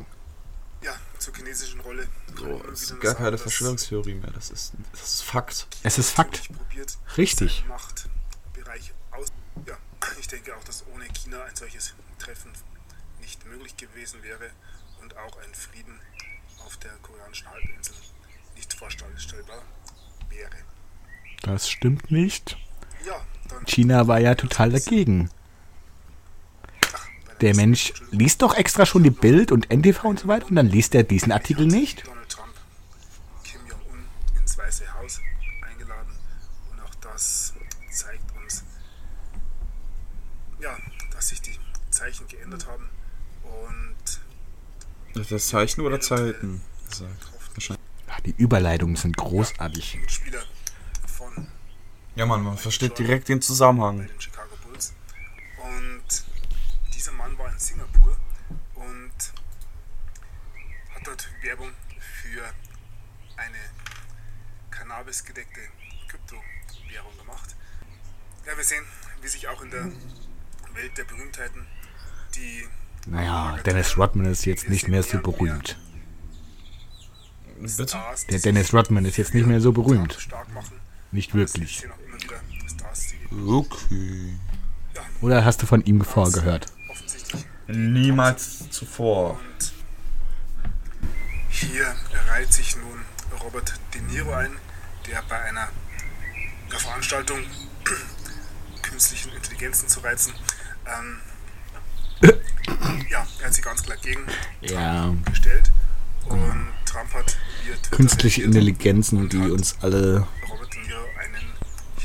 Ja, 0.84 0.94
zur 1.18 1.34
chinesischen 1.36 1.80
Rolle. 1.80 2.08
So, 2.38 2.62
es 2.72 2.84
ist 2.84 3.02
gar 3.02 3.16
keine 3.16 3.38
Verschwörungstheorie 3.38 4.16
mehr. 4.16 4.32
Das 4.32 4.52
ist, 4.52 4.74
das 4.92 5.02
ist 5.16 5.24
Fakt. 5.24 5.68
Es 5.82 5.98
ist 5.98 6.12
Fakt. 6.12 6.50
Richtig. 7.18 7.66
Ja, 9.66 9.78
ich 10.20 10.28
denke 10.28 10.56
auch, 10.56 10.64
dass 10.66 10.84
ohne 10.94 11.06
China 11.06 11.44
ein 11.44 11.56
solches 11.56 11.94
Treffen 12.20 12.52
nicht 13.22 13.46
möglich 13.46 13.76
gewesen 13.78 14.22
wäre 14.24 14.50
und 15.02 15.16
auch 15.18 15.38
ein 15.38 15.54
Frieden 15.54 16.00
auf 16.66 16.78
der 16.78 16.92
koreanischen 17.02 17.48
Halbinsel 17.50 17.94
nicht 18.56 18.74
vorstellbar 18.74 19.10
wäre. 20.30 20.56
Das 21.42 21.70
stimmt 21.70 22.12
nicht. 22.12 22.58
Ja. 23.06 23.26
China 23.66 24.08
war 24.08 24.20
ja 24.20 24.36
total 24.36 24.72
dagegen. 24.72 25.30
Ach, 26.94 27.08
Der 27.42 27.56
Mensch 27.56 27.94
liest 28.12 28.42
doch 28.42 28.56
extra 28.56 28.86
schon 28.86 29.04
die 29.04 29.10
Bild 29.10 29.52
und 29.52 29.70
NTV 29.70 30.04
und 30.06 30.20
so 30.20 30.28
weiter 30.28 30.48
und 30.50 30.56
dann 30.56 30.68
liest 30.68 30.96
er 30.96 31.04
diesen 31.04 31.32
Artikel 31.32 31.66
nicht. 31.68 32.06
Donald 32.08 32.30
Trump 32.30 32.54
Kim 33.44 33.62
Jong-un 33.68 34.04
ins 34.40 34.58
Weiße 34.58 34.94
Haus 34.94 35.20
eingeladen 35.62 36.14
und 36.72 36.80
auch 36.82 36.96
das 36.96 37.54
zeigt 37.92 38.24
uns, 38.42 38.64
ja, 40.62 40.76
dass 41.12 41.28
sich 41.30 41.42
die 41.42 41.60
Zeichen 41.90 42.28
geändert 42.28 42.66
haben 42.68 42.90
und 43.44 45.23
Das 45.34 45.48
Zeichen 45.48 45.82
oder 45.82 46.00
Zeiten? 46.00 46.62
Ja, 47.00 48.20
die 48.24 48.36
Überleitungen 48.38 48.96
sind 48.96 49.18
großartig. 49.18 49.98
Ja, 52.14 52.28
Mann, 52.28 52.44
man 52.44 52.56
versteht 52.56 53.00
direkt 53.00 53.30
den 53.30 53.42
Zusammenhang. 53.42 54.06
den 54.06 54.22
Chicago 54.22 54.56
Bulls 54.64 54.94
und 55.58 56.24
dieser 56.94 57.14
Mann 57.14 57.36
war 57.40 57.52
in 57.52 57.58
Singapur 57.58 58.16
und 58.76 59.34
hat 60.94 61.08
dort 61.08 61.28
Werbung 61.42 61.72
für 62.00 62.44
eine 63.36 63.58
cannabisgedeckte 64.70 65.62
Kryptowährung 66.10 67.18
gemacht. 67.18 67.56
Ja, 68.46 68.56
wir 68.56 68.64
sehen, 68.64 68.86
wie 69.24 69.28
sich 69.28 69.48
auch 69.48 69.64
in 69.64 69.72
der 69.72 69.92
Welt 70.76 70.96
der 70.96 71.06
Berühmtheiten 71.06 71.66
die 72.36 72.68
Naja, 73.06 73.58
Dennis 73.66 73.98
Rodman 73.98 74.26
ist 74.26 74.46
jetzt 74.46 74.70
nicht 74.70 74.88
mehr 74.88 75.04
so 75.04 75.20
berühmt. 75.20 75.78
Bitte? 77.60 77.98
Der 78.30 78.40
Dennis 78.40 78.74
Rodman 78.74 79.06
ist 79.06 79.18
jetzt 79.18 79.34
nicht 79.34 79.46
mehr 79.46 79.62
so 79.62 79.72
berühmt. 79.72 80.18
Nicht 81.12 81.34
wirklich. 81.34 81.86
Okay. 83.46 84.38
Oder 85.22 85.46
hast 85.46 85.62
du 85.62 85.66
von 85.66 85.84
ihm 85.86 86.02
vorgehört? 86.02 86.68
offensichtlich 86.90 87.46
Niemals 87.68 88.70
zuvor. 88.70 89.32
Und 89.32 89.74
hier 91.50 91.96
reiht 92.30 92.52
sich 92.52 92.76
nun 92.76 93.06
Robert 93.42 93.74
De 93.94 94.02
Niro 94.02 94.34
ein, 94.34 94.52
der 95.08 95.22
bei 95.30 95.42
einer, 95.42 95.70
einer 96.70 96.80
Veranstaltung 96.80 97.40
künstlichen 98.82 99.32
Intelligenzen 99.34 99.88
zu 99.88 100.02
reizen, 100.02 100.34
ähm, 100.86 101.20
ja, 103.10 103.26
er 103.40 103.46
hat 103.46 103.54
sich 103.54 103.64
ganz 103.64 103.84
klar 103.84 103.98
gegen 103.98 104.22
Ja, 104.62 105.14
gestellt 105.26 105.72
und 106.26 106.68
Trump 106.86 107.14
hat 107.14 107.38
Twitter 107.64 107.96
künstliche 107.96 108.44
Intelligenzen, 108.44 109.30
die 109.30 109.52
uns 109.52 109.76
alle 109.82 110.28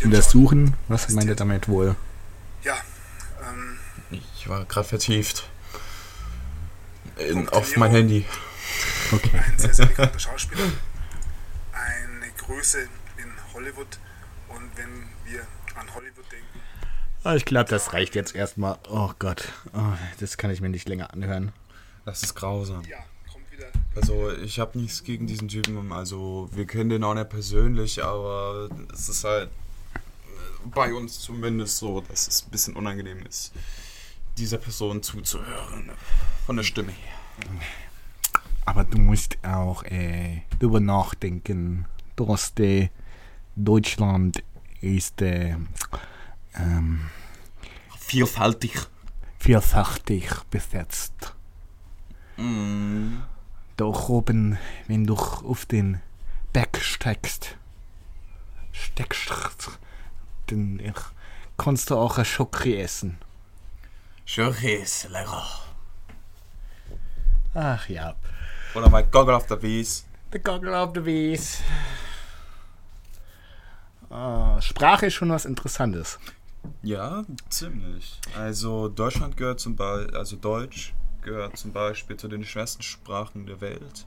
untersuchen. 0.02 0.74
Was 0.88 1.08
meint 1.10 1.28
er 1.28 1.34
damit 1.34 1.68
wohl? 1.68 1.96
Ja, 2.62 2.76
ähm, 3.48 3.78
Ich 4.10 4.48
war 4.48 4.64
gerade 4.64 4.88
vertieft. 4.88 5.48
In, 7.16 7.48
auf 7.48 7.76
mein 7.76 7.90
Handy. 7.90 8.24
Okay. 9.10 9.30
ein 9.44 9.58
sehr, 9.58 9.74
sehr 9.74 9.86
bekannter 9.86 10.18
Schauspieler, 10.18 10.64
eine 11.72 12.30
Größe 12.36 12.82
in 13.16 13.32
Hollywood 13.54 13.98
und 14.48 14.70
wenn 14.76 15.08
wir 15.24 15.40
an 15.74 15.92
Hollywood 15.94 16.30
denken, 16.30 16.60
Ich 17.34 17.44
glaube, 17.44 17.68
das 17.68 17.92
reicht 17.92 18.14
jetzt 18.14 18.34
erstmal. 18.34 18.78
Oh 18.88 19.10
Gott, 19.18 19.52
oh, 19.74 19.92
das 20.20 20.36
kann 20.36 20.50
ich 20.50 20.60
mir 20.60 20.68
nicht 20.68 20.88
länger 20.88 21.12
anhören. 21.12 21.52
Das 22.04 22.22
ist 22.22 22.34
grausam. 22.34 22.82
ja, 22.84 22.98
kommt 23.30 23.50
wieder 23.52 23.66
Also 23.96 24.32
ich 24.42 24.58
habe 24.58 24.78
nichts 24.78 25.04
gegen 25.04 25.26
diesen 25.26 25.48
Typen. 25.48 25.92
Also 25.92 26.48
wir 26.52 26.66
kennen 26.66 26.88
den 26.88 27.04
auch 27.04 27.14
nicht 27.14 27.28
persönlich, 27.28 28.02
aber 28.02 28.70
es 28.92 29.08
ist 29.08 29.24
halt 29.24 29.48
äh, 29.48 29.98
bei 30.64 30.94
uns 30.94 31.20
zumindest 31.20 31.78
so, 31.78 32.00
dass 32.00 32.28
es 32.28 32.46
ein 32.46 32.50
bisschen 32.50 32.76
unangenehm 32.76 33.26
ist, 33.26 33.52
dieser 34.38 34.58
Person 34.58 35.02
zuzuhören. 35.02 35.90
Von 36.46 36.56
der 36.56 36.62
Stimme 36.62 36.92
her. 36.92 37.14
Aber 38.64 38.84
du 38.84 38.98
musst 38.98 39.36
auch 39.42 39.82
äh, 39.84 40.42
darüber 40.60 40.80
nachdenken, 40.80 41.84
dass 42.16 42.52
äh, 42.58 42.88
Deutschland 43.56 44.42
ist 44.80 45.20
äh, 45.20 45.56
ähm, 46.58 47.08
Vielfältig. 47.98 48.74
vielfältig 49.38 50.30
besetzt. 50.50 51.34
Mm. 52.36 53.18
Da 53.76 53.84
oben, 53.84 54.58
wenn 54.86 55.06
du 55.06 55.14
auf 55.14 55.66
den 55.66 56.00
Berg 56.52 56.78
steigst, 56.80 57.56
steckst, 58.72 59.30
dann 60.46 60.80
äh, 60.80 60.92
kannst 61.56 61.90
du 61.90 61.96
auch 61.96 62.18
ein 62.18 62.24
Schokri 62.24 62.80
essen. 62.80 63.18
Schöches, 64.24 65.08
lecker. 65.08 65.46
Ach 67.54 67.88
ja. 67.88 68.14
Oder 68.74 68.88
mein 68.90 69.10
Goggle 69.10 69.36
auf 69.36 69.46
der 69.46 69.62
Wies. 69.62 70.06
The 70.32 70.38
Goggle 70.38 70.74
of 70.74 70.90
the 70.94 71.00
Bees. 71.00 71.60
Ah, 74.10 74.60
Sprache 74.60 75.06
ist 75.06 75.14
schon 75.14 75.30
was 75.30 75.44
Interessantes. 75.44 76.18
Ja, 76.82 77.24
ziemlich. 77.48 78.20
Also 78.36 78.88
Deutschland 78.88 79.36
gehört 79.36 79.60
zum 79.60 79.76
Beispiel, 79.76 80.16
also 80.16 80.36
Deutsch 80.36 80.94
gehört 81.22 81.56
zum 81.56 81.72
Beispiel 81.72 82.16
zu 82.16 82.28
den 82.28 82.44
schwersten 82.44 82.82
Sprachen 82.82 83.46
der 83.46 83.60
Welt. 83.60 84.06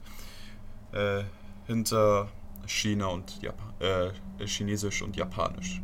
Äh, 0.92 1.24
hinter 1.66 2.28
China 2.66 3.06
und 3.06 3.40
Japan, 3.42 3.72
äh, 3.80 4.46
Chinesisch 4.46 5.02
und 5.02 5.16
Japanisch. 5.16 5.80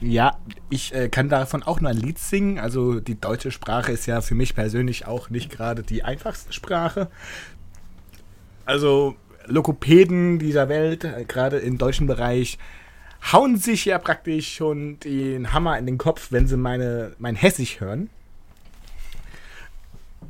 Ja, 0.00 0.36
ich 0.68 0.92
äh, 0.94 1.08
kann 1.08 1.28
davon 1.28 1.62
auch 1.62 1.80
nur 1.80 1.90
ein 1.90 1.96
Lied 1.96 2.18
singen. 2.18 2.58
Also 2.58 2.98
die 2.98 3.20
deutsche 3.20 3.52
Sprache 3.52 3.92
ist 3.92 4.06
ja 4.06 4.20
für 4.20 4.34
mich 4.34 4.54
persönlich 4.54 5.06
auch 5.06 5.30
nicht 5.30 5.50
gerade 5.50 5.82
die 5.82 6.02
einfachste 6.02 6.52
Sprache. 6.52 7.08
Also 8.64 9.16
Lokopäden 9.46 10.38
dieser 10.38 10.68
Welt, 10.68 11.04
äh, 11.04 11.24
gerade 11.24 11.58
im 11.58 11.78
deutschen 11.78 12.06
Bereich, 12.06 12.58
hauen 13.30 13.56
sich 13.56 13.84
ja 13.84 13.98
praktisch 13.98 14.54
schon 14.54 14.98
den 15.00 15.52
Hammer 15.52 15.78
in 15.78 15.86
den 15.86 15.98
Kopf, 15.98 16.32
wenn 16.32 16.46
sie 16.48 16.56
meine, 16.56 17.14
mein 17.18 17.36
Hessisch 17.36 17.80
hören. 17.80 18.10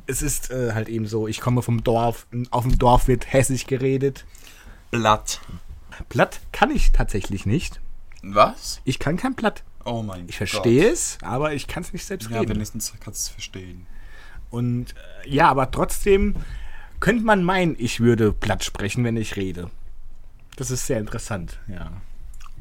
Es 0.05 0.21
ist 0.21 0.51
äh, 0.51 0.73
halt 0.73 0.89
eben 0.89 1.07
so, 1.07 1.27
ich 1.27 1.39
komme 1.39 1.61
vom 1.61 1.83
Dorf, 1.83 2.27
auf 2.51 2.63
dem 2.63 2.77
Dorf 2.77 3.07
wird 3.07 3.31
Hessisch 3.31 3.65
geredet. 3.65 4.25
Blatt. 4.91 5.39
Platt 6.09 6.39
kann 6.51 6.71
ich 6.71 6.91
tatsächlich 6.91 7.45
nicht. 7.45 7.79
Was? 8.21 8.81
Ich 8.83 8.99
kann 8.99 9.17
kein 9.17 9.35
Platt. 9.35 9.63
Oh 9.85 10.01
mein 10.01 10.27
Ich 10.29 10.37
verstehe 10.37 10.89
es, 10.89 11.17
aber 11.21 11.53
ich 11.53 11.67
kann 11.67 11.83
es 11.83 11.93
nicht 11.93 12.05
selbst 12.05 12.29
Ja, 12.29 12.39
reden. 12.39 12.55
wenigstens 12.55 12.93
kannst 12.99 13.27
du 13.27 13.29
es 13.29 13.33
verstehen. 13.33 13.85
Und 14.49 14.93
äh, 15.25 15.29
ja, 15.29 15.49
aber 15.49 15.71
trotzdem 15.71 16.35
könnte 16.99 17.23
man 17.23 17.43
meinen, 17.43 17.75
ich 17.77 17.99
würde 17.99 18.31
platt 18.31 18.63
sprechen, 18.63 19.03
wenn 19.03 19.17
ich 19.17 19.35
rede. 19.35 19.69
Das 20.55 20.69
ist 20.71 20.85
sehr 20.87 20.99
interessant, 20.99 21.59
ja. 21.67 21.91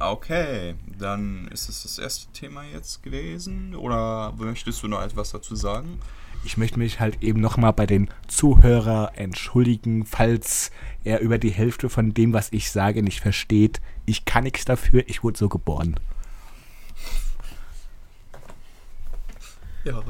Okay, 0.04 0.75
dann 0.99 1.47
ist 1.49 1.68
es 1.68 1.85
das 1.85 1.99
erste 1.99 2.32
Thema 2.32 2.64
jetzt 2.64 3.04
gewesen. 3.04 3.76
Oder 3.76 4.32
möchtest 4.37 4.82
du 4.82 4.88
noch 4.88 5.00
etwas 5.00 5.30
dazu 5.30 5.54
sagen? 5.54 6.00
Ich 6.44 6.56
möchte 6.56 6.80
mich 6.80 6.99
halt 6.99 7.23
eben 7.23 7.40
nochmal 7.40 7.73
bei 7.73 7.87
den 7.87 8.11
Zuhörer 8.26 9.12
entschuldigen, 9.14 10.04
falls 10.04 10.73
er 11.04 11.21
über 11.21 11.38
die 11.38 11.50
Hälfte 11.50 11.88
von 11.88 12.14
dem, 12.14 12.32
was 12.32 12.49
ich 12.50 12.73
sage, 12.73 13.04
nicht 13.04 13.21
versteht. 13.21 13.80
Ich 14.04 14.25
kann 14.25 14.42
nichts 14.42 14.64
dafür, 14.64 15.04
ich 15.06 15.23
wurde 15.23 15.38
so 15.38 15.49
geboren. 15.49 15.94
Ja. 19.85 20.02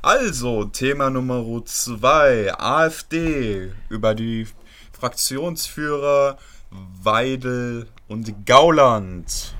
Also, 0.00 0.64
Thema 0.66 1.10
Nummer 1.10 1.44
zwei, 1.64 2.56
AfD, 2.56 3.72
über 3.88 4.14
die 4.14 4.46
Fraktionsführer 4.92 6.38
Weidel 6.70 7.88
und 8.08 8.46
Gauland. 8.46 9.54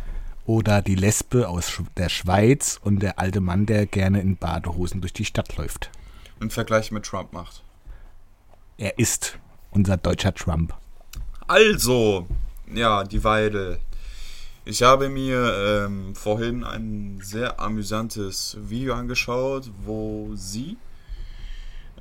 Oder 0.44 0.82
die 0.82 0.94
Lesbe 0.94 1.48
aus 1.48 1.82
der 1.96 2.08
Schweiz 2.08 2.80
und 2.82 3.00
der 3.00 3.18
alte 3.18 3.40
Mann, 3.40 3.66
der 3.66 3.86
gerne 3.86 4.20
in 4.20 4.36
Badehosen 4.36 5.00
durch 5.00 5.12
die 5.12 5.24
Stadt 5.24 5.56
läuft. 5.56 5.90
Im 6.40 6.50
Vergleich 6.50 6.90
mit 6.90 7.04
Trump 7.04 7.32
macht. 7.32 7.62
Er 8.78 8.98
ist 8.98 9.38
unser 9.70 9.96
deutscher 9.96 10.34
Trump. 10.34 10.74
Also, 11.46 12.26
ja, 12.72 13.04
die 13.04 13.24
Weidel. 13.24 13.78
Ich 14.64 14.82
habe 14.82 15.08
mir 15.08 15.86
ähm, 15.86 16.14
vorhin 16.14 16.62
ein 16.62 17.20
sehr 17.22 17.58
amüsantes 17.58 18.56
Video 18.60 18.94
angeschaut, 18.94 19.70
wo 19.84 20.30
sie 20.34 20.76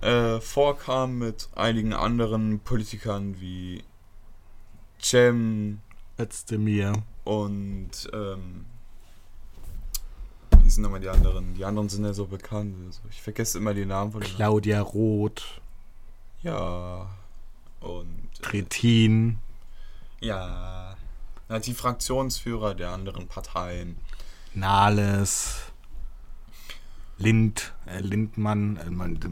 äh, 0.01 0.39
vorkam 0.41 1.17
mit 1.17 1.49
einigen 1.55 1.93
anderen 1.93 2.59
Politikern 2.59 3.39
wie 3.39 3.83
Cem 5.01 5.79
Letzte 6.17 6.57
mir. 6.57 6.93
und 7.23 7.91
ähm, 8.13 8.65
wie 10.63 10.69
sind 10.69 10.83
nochmal 10.83 10.99
die 10.99 11.09
anderen? 11.09 11.53
Die 11.53 11.63
anderen 11.63 11.87
sind 11.89 12.03
ja 12.03 12.13
so 12.13 12.25
bekannt. 12.25 12.75
Also 12.87 13.01
ich 13.09 13.21
vergesse 13.21 13.57
immer 13.57 13.73
die 13.73 13.85
Namen 13.85 14.11
von. 14.11 14.21
Claudia 14.21 14.81
Roth, 14.81 15.61
Ja. 16.41 17.07
Und 17.79 18.29
äh, 18.53 18.63
ja. 20.19 20.95
Ja, 21.49 21.59
die 21.59 21.73
Fraktionsführer 21.73 22.75
der 22.75 22.89
anderen 22.91 23.27
Parteien. 23.27 23.97
Nahles, 24.53 25.61
Lind, 27.17 27.73
äh, 27.85 27.99
Lindmann, 27.99 28.77
äh, 28.77 29.29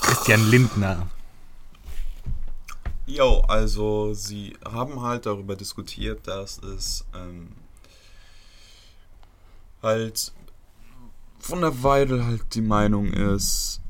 Christian 0.00 0.48
Lindner. 0.48 1.08
Jo, 3.12 3.42
also 3.48 4.14
sie 4.14 4.56
haben 4.64 5.02
halt 5.02 5.26
darüber 5.26 5.56
diskutiert, 5.56 6.28
dass 6.28 6.58
es 6.58 7.04
ähm, 7.12 7.48
halt 9.82 10.32
von 11.40 11.60
der 11.60 11.82
Weidel 11.82 12.24
halt 12.24 12.54
die 12.54 12.60
Meinung 12.60 13.12
ist, 13.12 13.80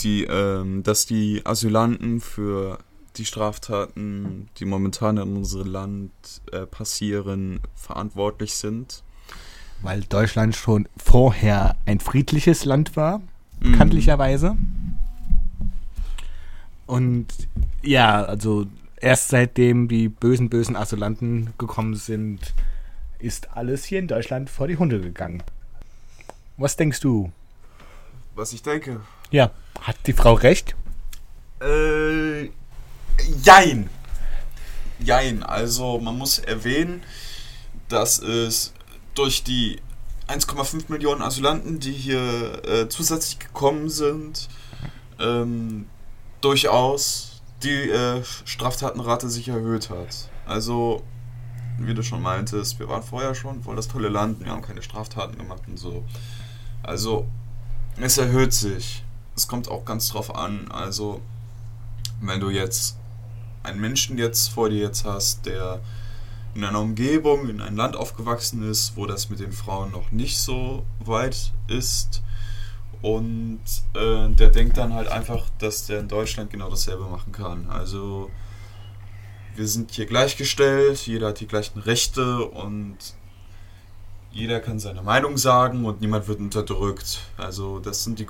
die, 0.00 0.24
ähm, 0.24 0.82
dass 0.82 1.06
die 1.06 1.42
Asylanten 1.46 2.20
für 2.20 2.78
die 3.16 3.24
Straftaten, 3.24 4.48
die 4.58 4.64
momentan 4.64 5.16
in 5.16 5.36
unserem 5.36 5.68
Land 5.68 6.10
äh, 6.50 6.66
passieren, 6.66 7.60
verantwortlich 7.76 8.54
sind. 8.54 9.04
Weil 9.80 10.00
Deutschland 10.02 10.56
schon 10.56 10.88
vorher 10.96 11.76
ein 11.86 12.00
friedliches 12.00 12.64
Land 12.64 12.96
war, 12.96 13.20
bekanntlicherweise. 13.60 14.56
Und 16.92 17.28
ja, 17.80 18.22
also 18.22 18.66
erst 18.96 19.28
seitdem 19.28 19.88
die 19.88 20.10
bösen, 20.10 20.50
bösen 20.50 20.76
Asylanten 20.76 21.54
gekommen 21.56 21.94
sind, 21.94 22.52
ist 23.18 23.56
alles 23.56 23.86
hier 23.86 23.98
in 23.98 24.08
Deutschland 24.08 24.50
vor 24.50 24.68
die 24.68 24.76
Hunde 24.76 25.00
gegangen. 25.00 25.42
Was 26.58 26.76
denkst 26.76 27.00
du? 27.00 27.32
Was 28.34 28.52
ich 28.52 28.62
denke. 28.62 29.00
Ja, 29.30 29.52
hat 29.80 29.96
die 30.06 30.12
Frau 30.12 30.34
recht? 30.34 30.76
Äh, 31.62 32.50
jein. 33.42 33.88
Jein. 34.98 35.42
Also 35.44 35.98
man 35.98 36.18
muss 36.18 36.40
erwähnen, 36.40 37.02
dass 37.88 38.18
es 38.18 38.74
durch 39.14 39.42
die 39.44 39.80
1,5 40.28 40.92
Millionen 40.92 41.22
Asylanten, 41.22 41.80
die 41.80 41.92
hier 41.92 42.62
äh, 42.66 42.88
zusätzlich 42.90 43.38
gekommen 43.38 43.88
sind, 43.88 44.50
ähm, 45.18 45.86
durchaus 46.42 47.40
die 47.62 47.90
äh, 47.90 48.22
Straftatenrate 48.44 49.30
sich 49.30 49.48
erhöht 49.48 49.90
hat. 49.90 50.28
Also, 50.46 51.02
wie 51.78 51.94
du 51.94 52.02
schon 52.02 52.20
meintest, 52.20 52.78
wir 52.78 52.88
waren 52.88 53.02
vorher 53.02 53.34
schon 53.34 53.62
voll 53.62 53.76
das 53.76 53.88
tolle 53.88 54.08
Land, 54.08 54.44
wir 54.44 54.50
haben 54.50 54.62
keine 54.62 54.82
Straftaten 54.82 55.38
gemacht 55.38 55.62
und 55.66 55.78
so. 55.78 56.04
Also, 56.82 57.26
es 58.00 58.18
erhöht 58.18 58.52
sich. 58.52 59.04
Es 59.36 59.48
kommt 59.48 59.68
auch 59.68 59.84
ganz 59.84 60.08
drauf 60.08 60.34
an. 60.34 60.70
Also, 60.70 61.22
wenn 62.20 62.40
du 62.40 62.50
jetzt 62.50 62.96
einen 63.62 63.80
Menschen 63.80 64.18
jetzt 64.18 64.48
vor 64.48 64.68
dir 64.68 64.80
jetzt 64.80 65.04
hast, 65.04 65.46
der 65.46 65.80
in 66.54 66.64
einer 66.64 66.80
Umgebung, 66.80 67.48
in 67.48 67.60
ein 67.60 67.76
Land 67.76 67.96
aufgewachsen 67.96 68.68
ist, 68.68 68.96
wo 68.96 69.06
das 69.06 69.30
mit 69.30 69.40
den 69.40 69.52
Frauen 69.52 69.90
noch 69.92 70.10
nicht 70.10 70.38
so 70.38 70.84
weit 70.98 71.52
ist 71.68 72.22
und 73.02 73.60
äh, 73.94 74.28
der 74.28 74.48
denkt 74.48 74.78
dann 74.78 74.94
halt 74.94 75.08
einfach, 75.08 75.46
dass 75.58 75.86
der 75.86 76.00
in 76.00 76.08
Deutschland 76.08 76.50
genau 76.50 76.70
dasselbe 76.70 77.04
machen 77.04 77.32
kann. 77.32 77.68
Also 77.68 78.30
wir 79.56 79.66
sind 79.66 79.90
hier 79.90 80.06
gleichgestellt, 80.06 81.06
jeder 81.06 81.28
hat 81.28 81.40
die 81.40 81.46
gleichen 81.46 81.80
Rechte 81.80 82.44
und 82.44 82.96
jeder 84.30 84.60
kann 84.60 84.78
seine 84.78 85.02
Meinung 85.02 85.36
sagen 85.36 85.84
und 85.84 86.00
niemand 86.00 86.28
wird 86.28 86.38
unterdrückt. 86.38 87.20
Also 87.36 87.80
das 87.80 88.04
sind 88.04 88.18
die 88.18 88.26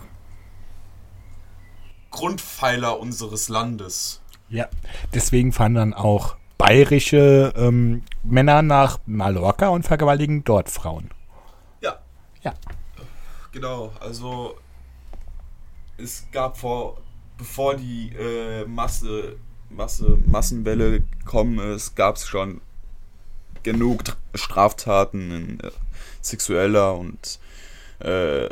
Grundpfeiler 2.11 2.99
unseres 2.99 3.49
Landes. 3.49 4.21
Ja. 4.49 4.69
Deswegen 5.15 5.53
fahren 5.53 5.75
dann 5.75 5.95
auch 5.95 6.37
bayerische 6.59 7.53
ähm, 7.57 8.03
Männer 8.23 8.63
nach 8.63 8.99
Mallorca 9.07 9.69
und 9.69 9.85
vergewaltigen 9.85 10.45
dort 10.45 10.69
Frauen. 10.69 11.11
Ja. 11.81 11.99
Ja. 12.43 12.55
Genau, 13.53 13.93
also 14.01 14.57
es 16.03 16.27
gab 16.33 16.59
vor, 16.59 17.01
bevor 17.39 17.77
die 17.77 18.11
äh, 18.19 18.65
Masse, 18.67 19.37
Masse, 19.71 20.19
Massenwelle 20.27 21.01
gekommen 21.01 21.59
ist, 21.75 21.95
gab 21.95 22.17
es 22.17 22.27
schon 22.27 22.61
genug 23.63 24.03
Tr- 24.03 24.17
Straftaten 24.35 25.31
in 25.31 25.61
äh, 25.61 25.71
sexueller 26.21 26.97
und 26.97 27.39
äh, 28.01 28.49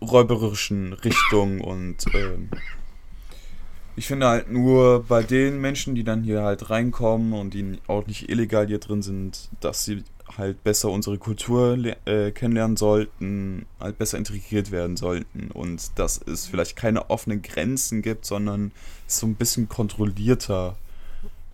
räuberischen 0.00 0.92
Richtung 0.92 1.60
und 1.60 1.96
ähm, 2.14 2.50
ich 3.96 4.06
finde 4.06 4.26
halt 4.26 4.50
nur 4.50 5.04
bei 5.04 5.22
den 5.22 5.60
Menschen, 5.60 5.94
die 5.94 6.02
dann 6.04 6.24
hier 6.24 6.42
halt 6.42 6.68
reinkommen 6.68 7.32
und 7.32 7.54
die 7.54 7.78
auch 7.86 8.06
nicht 8.06 8.28
illegal 8.28 8.66
hier 8.66 8.80
drin 8.80 9.02
sind, 9.02 9.50
dass 9.60 9.84
sie 9.84 10.02
halt 10.36 10.64
besser 10.64 10.90
unsere 10.90 11.18
Kultur 11.18 11.76
äh, 12.06 12.30
kennenlernen 12.30 12.76
sollten, 12.76 13.66
halt 13.78 13.98
besser 13.98 14.18
integriert 14.18 14.70
werden 14.70 14.96
sollten 14.96 15.50
und 15.50 15.98
dass 15.98 16.20
es 16.26 16.46
vielleicht 16.46 16.76
keine 16.76 17.10
offenen 17.10 17.42
Grenzen 17.42 18.02
gibt, 18.02 18.24
sondern 18.24 18.72
es 19.06 19.18
so 19.18 19.26
ein 19.26 19.34
bisschen 19.34 19.68
kontrollierter 19.68 20.76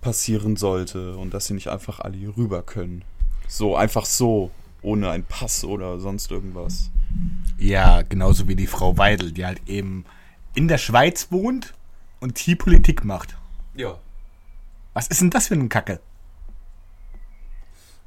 passieren 0.01 0.57
sollte 0.57 1.17
und 1.17 1.35
dass 1.35 1.47
sie 1.47 1.55
nicht 1.55 1.69
einfach 1.69 2.01
alle 2.01 2.17
hier 2.17 2.37
rüber 2.37 2.63
können. 2.63 3.05
So, 3.49 3.77
einfach 3.77 4.07
so, 4.07 4.51
ohne 4.83 5.11
einen 5.11 5.25
Pass 5.25 5.65
oder 5.65 5.99
sonst 5.99 6.31
irgendwas. 6.31 6.91
Ja, 7.59 8.03
genauso 8.03 8.49
wie 8.49 8.57
die 8.57 8.69
Frau 8.69 8.97
Weidel, 8.97 9.33
die 9.33 9.45
halt 9.45 9.61
eben 9.67 10.05
in 10.55 10.69
der 10.69 10.79
Schweiz 10.79 11.29
wohnt 11.31 11.75
und 12.21 12.39
hier 12.39 12.57
Politik 12.57 13.05
macht. 13.05 13.37
Ja, 13.75 13.99
Was 14.95 15.09
ist 15.09 15.21
denn 15.21 15.31
das 15.31 15.49
für 15.49 15.55
eine 15.55 15.69
Kacke? 15.69 16.01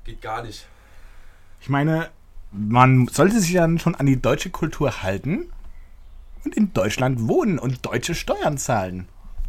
Geht 0.04 0.22
gar 0.22 0.44
nicht. 0.44 0.68
Ich 1.62 1.70
meine, 1.70 2.10
man 2.52 3.08
sollte 3.08 3.40
sich 3.40 3.54
dann 3.54 3.80
schon 3.80 3.96
an 3.96 4.06
die 4.06 4.22
deutsche 4.22 4.50
Kultur 4.50 5.02
halten 5.02 5.52
und 6.44 6.56
in 6.56 6.74
Deutschland 6.74 7.28
wohnen 7.28 7.58
und 7.58 7.86
deutsche 7.86 8.16
Steuern 8.16 8.58
zahlen. 8.58 9.08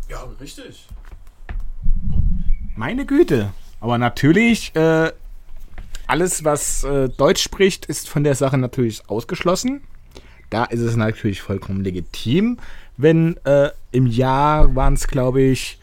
Ja, 0.08 0.22
richtig. 0.40 0.86
Meine 2.76 3.06
Güte. 3.06 3.52
Aber 3.80 3.98
natürlich, 3.98 4.74
äh, 4.74 5.12
alles, 6.06 6.44
was 6.44 6.84
äh, 6.84 7.08
Deutsch 7.08 7.42
spricht, 7.42 7.86
ist 7.86 8.08
von 8.08 8.24
der 8.24 8.34
Sache 8.34 8.58
natürlich 8.58 9.08
ausgeschlossen. 9.08 9.82
Da 10.50 10.64
ist 10.64 10.80
es 10.80 10.96
natürlich 10.96 11.42
vollkommen 11.42 11.82
legitim, 11.82 12.58
wenn 12.96 13.36
äh, 13.44 13.70
im 13.92 14.06
Jahr 14.06 14.74
waren 14.74 14.94
es, 14.94 15.08
glaube 15.08 15.42
ich, 15.42 15.78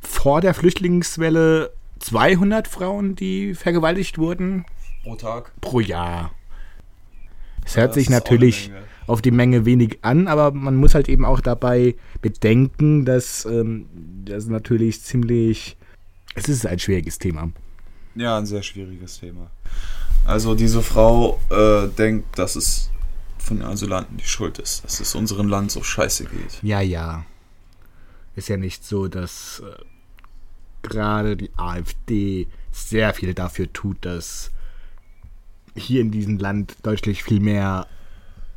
vor 0.00 0.40
der 0.40 0.54
Flüchtlingswelle 0.54 1.72
200 2.04 2.68
Frauen, 2.68 3.16
die 3.16 3.54
vergewaltigt 3.54 4.18
wurden. 4.18 4.66
Pro 5.02 5.16
Tag. 5.16 5.52
pro 5.60 5.80
Jahr. 5.80 6.32
Es 7.64 7.74
Ja, 7.74 7.82
hört 7.82 7.94
sich 7.94 8.10
natürlich 8.10 8.70
auf 9.06 9.22
die 9.22 9.30
Menge 9.30 9.64
wenig 9.64 9.98
an, 10.02 10.28
aber 10.28 10.50
man 10.50 10.76
muss 10.76 10.94
halt 10.94 11.08
eben 11.08 11.24
auch 11.24 11.40
dabei 11.40 11.94
bedenken, 12.20 13.06
dass 13.06 13.46
ähm, 13.46 13.86
das 14.24 14.46
natürlich 14.46 15.02
ziemlich. 15.02 15.78
Es 16.34 16.48
ist 16.48 16.66
ein 16.66 16.78
schwieriges 16.78 17.18
Thema. 17.18 17.50
Ja, 18.14 18.36
ein 18.36 18.46
sehr 18.46 18.62
schwieriges 18.62 19.20
Thema. 19.20 19.50
Also 20.26 20.54
diese 20.54 20.82
Frau 20.82 21.40
äh, 21.50 21.88
denkt, 21.88 22.38
dass 22.38 22.56
es 22.56 22.90
von 23.38 23.58
den 23.58 23.66
Asylanten 23.66 24.18
die 24.18 24.26
Schuld 24.26 24.58
ist, 24.58 24.84
dass 24.84 25.00
es 25.00 25.14
unserem 25.14 25.48
Land 25.48 25.70
so 25.70 25.82
scheiße 25.82 26.24
geht. 26.24 26.62
Ja, 26.62 26.80
ja. 26.80 27.24
Ist 28.36 28.48
ja 28.48 28.56
nicht 28.56 28.84
so, 28.84 29.08
dass 29.08 29.62
äh, 29.64 29.84
gerade 30.88 31.36
die 31.36 31.50
AfD 31.56 32.46
sehr 32.72 33.14
viel 33.14 33.34
dafür 33.34 33.72
tut, 33.72 34.04
dass 34.04 34.50
hier 35.74 36.00
in 36.00 36.10
diesem 36.10 36.38
Land 36.38 36.76
deutlich 36.82 37.24
viel 37.24 37.40
mehr 37.40 37.86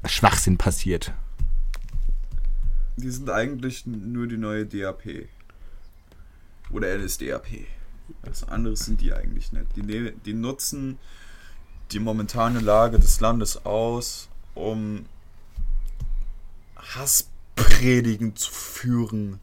Schwachsinn 0.05 0.57
passiert. 0.57 1.13
Die 2.97 3.09
sind 3.09 3.29
eigentlich 3.29 3.85
nur 3.85 4.27
die 4.27 4.37
neue 4.37 4.65
DAP. 4.65 5.27
Oder 6.71 6.97
NSDAP. 6.97 7.65
Was 8.23 8.43
anderes 8.43 8.81
sind 8.81 9.01
die 9.01 9.13
eigentlich 9.13 9.51
nicht. 9.51 9.75
Die, 9.75 9.83
ne- 9.83 10.13
die 10.25 10.33
nutzen 10.33 10.97
die 11.91 11.99
momentane 11.99 12.59
Lage 12.59 12.99
des 12.99 13.19
Landes 13.19 13.65
aus, 13.65 14.29
um 14.55 15.05
Hasspredigen 16.75 18.35
zu 18.35 18.51
führen 18.51 19.39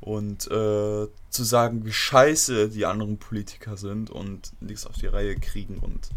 und 0.00 0.46
äh, 0.46 1.08
zu 1.30 1.44
sagen, 1.44 1.84
wie 1.84 1.92
scheiße 1.92 2.70
die 2.70 2.86
anderen 2.86 3.18
Politiker 3.18 3.76
sind 3.76 4.10
und 4.10 4.52
nichts 4.60 4.86
auf 4.86 4.96
die 4.96 5.06
Reihe 5.06 5.36
kriegen 5.36 5.78
und 5.78 6.10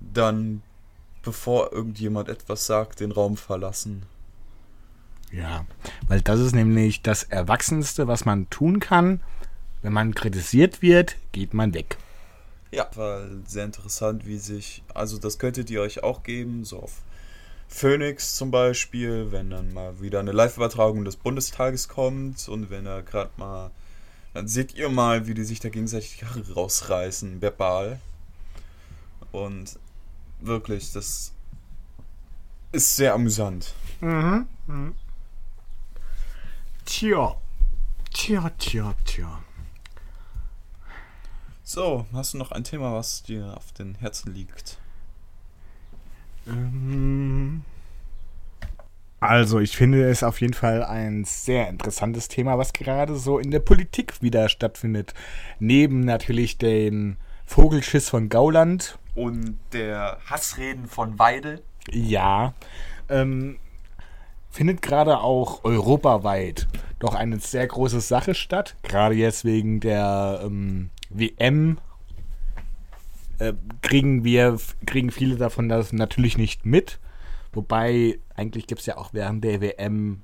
dann, 0.00 0.62
bevor 1.22 1.72
irgendjemand 1.72 2.28
etwas 2.28 2.66
sagt, 2.66 3.00
den 3.00 3.12
Raum 3.12 3.36
verlassen. 3.36 4.04
Ja, 5.32 5.64
weil 6.08 6.20
das 6.20 6.40
ist 6.40 6.54
nämlich 6.54 7.02
das 7.02 7.24
Erwachsenste, 7.24 8.06
was 8.06 8.24
man 8.24 8.50
tun 8.50 8.80
kann. 8.80 9.20
Wenn 9.80 9.92
man 9.92 10.14
kritisiert 10.14 10.82
wird, 10.82 11.16
geht 11.32 11.54
man 11.54 11.74
weg. 11.74 11.96
Ja, 12.70 12.88
war 12.94 13.22
sehr 13.46 13.64
interessant, 13.64 14.26
wie 14.26 14.38
sich, 14.38 14.82
also 14.94 15.18
das 15.18 15.38
könntet 15.38 15.70
ihr 15.70 15.80
euch 15.80 16.02
auch 16.02 16.22
geben, 16.22 16.64
so 16.64 16.80
auf 16.80 17.02
Phoenix 17.72 18.36
zum 18.36 18.50
Beispiel, 18.50 19.32
wenn 19.32 19.50
dann 19.50 19.72
mal 19.72 20.00
wieder 20.00 20.20
eine 20.20 20.32
Live-Übertragung 20.32 21.04
des 21.04 21.16
Bundestages 21.16 21.88
kommt 21.88 22.46
und 22.48 22.68
wenn 22.70 22.86
er 22.86 23.02
gerade 23.02 23.30
mal, 23.38 23.70
dann 24.34 24.46
seht 24.46 24.74
ihr 24.74 24.90
mal, 24.90 25.26
wie 25.26 25.34
die 25.34 25.44
sich 25.44 25.58
da 25.58 25.70
gegenseitig 25.70 26.18
die 26.18 26.26
Haare 26.26 26.52
rausreißen, 26.52 27.40
verbal. 27.40 27.98
Und 29.32 29.78
wirklich, 30.40 30.92
das 30.92 31.32
ist 32.72 32.96
sehr 32.96 33.14
amüsant. 33.14 33.74
Tja. 36.84 37.36
Tja, 38.12 38.50
tja, 38.58 38.94
tja. 39.06 39.42
So, 41.64 42.06
hast 42.12 42.34
du 42.34 42.38
noch 42.38 42.52
ein 42.52 42.64
Thema, 42.64 42.92
was 42.92 43.22
dir 43.22 43.56
auf 43.56 43.72
den 43.72 43.94
Herzen 43.94 44.34
liegt? 44.34 44.81
Ähm, 46.46 47.62
Also, 49.20 49.60
ich 49.60 49.76
finde 49.76 50.10
es 50.10 50.24
auf 50.24 50.40
jeden 50.40 50.54
Fall 50.54 50.82
ein 50.82 51.24
sehr 51.24 51.68
interessantes 51.68 52.26
Thema, 52.28 52.58
was 52.58 52.72
gerade 52.72 53.14
so 53.16 53.38
in 53.38 53.52
der 53.52 53.60
Politik 53.60 54.20
wieder 54.20 54.48
stattfindet. 54.48 55.14
Neben 55.60 56.00
natürlich 56.00 56.58
den 56.58 57.18
Vogelschiss 57.46 58.08
von 58.08 58.28
Gauland. 58.28 58.98
Und 59.14 59.58
der 59.72 60.18
Hassreden 60.26 60.86
von 60.86 61.18
Weidel? 61.18 61.62
Ja. 61.90 62.54
Ähm, 63.08 63.58
findet 64.50 64.82
gerade 64.82 65.18
auch 65.20 65.64
europaweit 65.64 66.66
doch 66.98 67.14
eine 67.14 67.38
sehr 67.40 67.66
große 67.66 68.00
Sache 68.00 68.34
statt. 68.34 68.76
Gerade 68.82 69.14
jetzt 69.14 69.44
wegen 69.44 69.80
der 69.80 70.40
ähm, 70.44 70.90
WM 71.10 71.78
äh, 73.42 73.54
kriegen 73.82 74.24
wir, 74.24 74.58
kriegen 74.86 75.10
viele 75.10 75.36
davon 75.36 75.68
das 75.68 75.92
natürlich 75.92 76.38
nicht 76.38 76.64
mit. 76.64 77.00
Wobei, 77.52 78.18
eigentlich 78.34 78.66
gibt 78.66 78.80
es 78.80 78.86
ja 78.86 78.96
auch 78.96 79.12
während 79.12 79.44
der 79.44 79.60
WM 79.60 80.22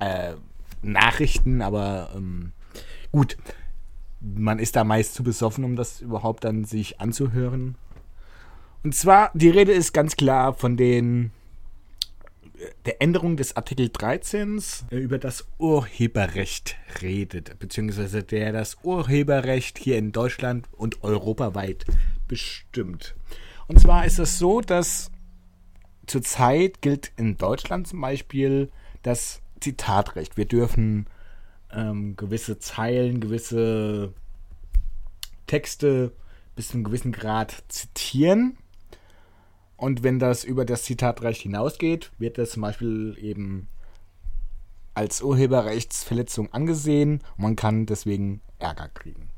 äh, 0.00 0.34
Nachrichten, 0.82 1.62
aber 1.62 2.10
ähm, 2.16 2.52
gut, 3.12 3.36
man 4.20 4.58
ist 4.58 4.76
da 4.76 4.84
meist 4.84 5.14
zu 5.14 5.22
besoffen, 5.22 5.64
um 5.64 5.76
das 5.76 6.00
überhaupt 6.00 6.44
dann 6.44 6.64
sich 6.64 7.00
anzuhören. 7.00 7.76
Und 8.82 8.94
zwar, 8.94 9.30
die 9.34 9.50
Rede 9.50 9.72
ist 9.72 9.92
ganz 9.92 10.16
klar 10.16 10.54
von 10.54 10.76
den 10.76 11.30
der 12.86 13.02
Änderung 13.02 13.36
des 13.36 13.56
Artikel 13.56 13.88
13 13.88 14.62
äh, 14.90 14.96
über 14.96 15.18
das 15.18 15.46
Urheberrecht 15.58 16.76
redet, 17.02 17.58
beziehungsweise 17.58 18.22
der 18.22 18.52
das 18.52 18.78
Urheberrecht 18.82 19.78
hier 19.78 19.98
in 19.98 20.12
Deutschland 20.12 20.68
und 20.72 21.02
europaweit 21.02 21.84
bestimmt. 22.34 23.14
Und 23.68 23.78
zwar 23.78 24.06
ist 24.06 24.18
es 24.18 24.40
so, 24.40 24.60
dass 24.60 25.12
zurzeit 26.06 26.82
gilt 26.82 27.12
in 27.16 27.38
Deutschland 27.38 27.86
zum 27.86 28.00
Beispiel 28.00 28.72
das 29.02 29.40
Zitatrecht. 29.60 30.36
Wir 30.36 30.44
dürfen 30.44 31.06
ähm, 31.72 32.16
gewisse 32.16 32.58
Zeilen, 32.58 33.20
gewisse 33.20 34.12
Texte 35.46 36.12
bis 36.56 36.68
zu 36.68 36.74
einem 36.74 36.84
gewissen 36.84 37.12
Grad 37.12 37.62
zitieren. 37.68 38.58
Und 39.76 40.02
wenn 40.02 40.18
das 40.18 40.42
über 40.42 40.64
das 40.64 40.82
Zitatrecht 40.82 41.42
hinausgeht, 41.42 42.10
wird 42.18 42.36
das 42.36 42.50
zum 42.50 42.62
Beispiel 42.62 43.16
eben 43.20 43.68
als 44.94 45.22
Urheberrechtsverletzung 45.22 46.52
angesehen 46.52 47.20
und 47.36 47.42
man 47.44 47.54
kann 47.56 47.86
deswegen 47.86 48.40
Ärger 48.58 48.88
kriegen. 48.88 49.30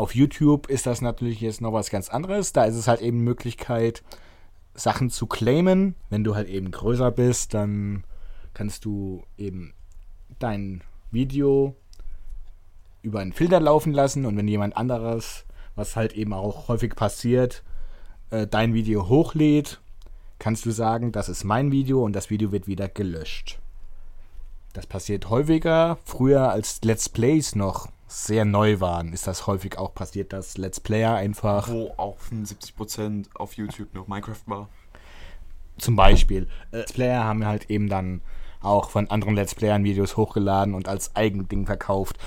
Auf 0.00 0.14
YouTube 0.14 0.70
ist 0.70 0.86
das 0.86 1.02
natürlich 1.02 1.42
jetzt 1.42 1.60
noch 1.60 1.74
was 1.74 1.90
ganz 1.90 2.08
anderes. 2.08 2.54
Da 2.54 2.64
ist 2.64 2.74
es 2.74 2.88
halt 2.88 3.02
eben 3.02 3.20
Möglichkeit, 3.20 4.02
Sachen 4.72 5.10
zu 5.10 5.26
claimen. 5.26 5.94
Wenn 6.08 6.24
du 6.24 6.34
halt 6.34 6.48
eben 6.48 6.70
größer 6.70 7.10
bist, 7.10 7.52
dann 7.52 8.04
kannst 8.54 8.86
du 8.86 9.24
eben 9.36 9.74
dein 10.38 10.80
Video 11.10 11.76
über 13.02 13.20
einen 13.20 13.34
Filter 13.34 13.60
laufen 13.60 13.92
lassen 13.92 14.24
und 14.24 14.38
wenn 14.38 14.48
jemand 14.48 14.74
anderes, 14.74 15.44
was 15.74 15.96
halt 15.96 16.14
eben 16.14 16.32
auch 16.32 16.68
häufig 16.68 16.94
passiert, 16.94 17.62
äh, 18.30 18.46
dein 18.46 18.72
Video 18.72 19.06
hochlädt, 19.06 19.82
kannst 20.38 20.64
du 20.64 20.70
sagen, 20.70 21.12
das 21.12 21.28
ist 21.28 21.44
mein 21.44 21.72
Video 21.72 22.02
und 22.02 22.14
das 22.14 22.30
Video 22.30 22.52
wird 22.52 22.66
wieder 22.66 22.88
gelöscht. 22.88 23.60
Das 24.72 24.86
passiert 24.86 25.28
häufiger. 25.28 25.98
Früher, 26.06 26.50
als 26.50 26.80
Let's 26.84 27.10
Plays 27.10 27.54
noch 27.54 27.90
sehr 28.10 28.44
neu 28.44 28.80
waren, 28.80 29.12
ist 29.12 29.28
das 29.28 29.46
häufig 29.46 29.78
auch 29.78 29.94
passiert, 29.94 30.32
dass 30.32 30.58
Let's 30.58 30.80
Player 30.80 31.14
einfach 31.14 31.68
Wo 31.68 31.94
auch 31.96 32.18
75% 32.18 33.26
auf 33.34 33.54
YouTube 33.54 33.94
noch 33.94 34.08
Minecraft 34.08 34.42
war. 34.46 34.68
zum 35.78 35.94
Beispiel 35.94 36.48
Let's 36.72 36.92
Player 36.92 37.22
haben 37.22 37.46
halt 37.46 37.70
eben 37.70 37.88
dann 37.88 38.20
auch 38.60 38.90
von 38.90 39.08
anderen 39.10 39.36
Let's 39.36 39.54
Playern 39.54 39.84
Videos 39.84 40.16
hochgeladen 40.16 40.74
und 40.74 40.88
als 40.88 41.14
Eigending 41.14 41.66
verkauft. 41.66 42.18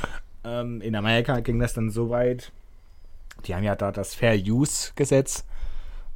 Ähm, 0.45 0.79
in 0.81 0.95
Amerika 0.95 1.41
ging 1.41 1.59
das 1.59 1.73
dann 1.73 1.91
so 1.91 2.09
weit. 2.09 2.53
Die 3.45 3.53
haben 3.53 3.63
ja 3.63 3.75
da 3.75 3.91
das 3.91 4.15
Fair 4.15 4.35
Use 4.35 4.93
Gesetz. 4.95 5.43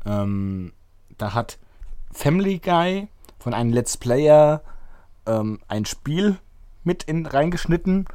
Ähm, 0.06 0.72
da 1.18 1.34
hat 1.34 1.60
Family 2.14 2.60
Guy 2.60 3.10
von 3.38 3.54
einem 3.54 3.74
Let's 3.74 3.98
Player 3.98 4.62
ähm, 5.26 5.60
ein 5.68 5.84
Spiel 5.84 6.38
mit 6.86 7.04
in 7.04 7.26
reingeschnitten 7.26 8.06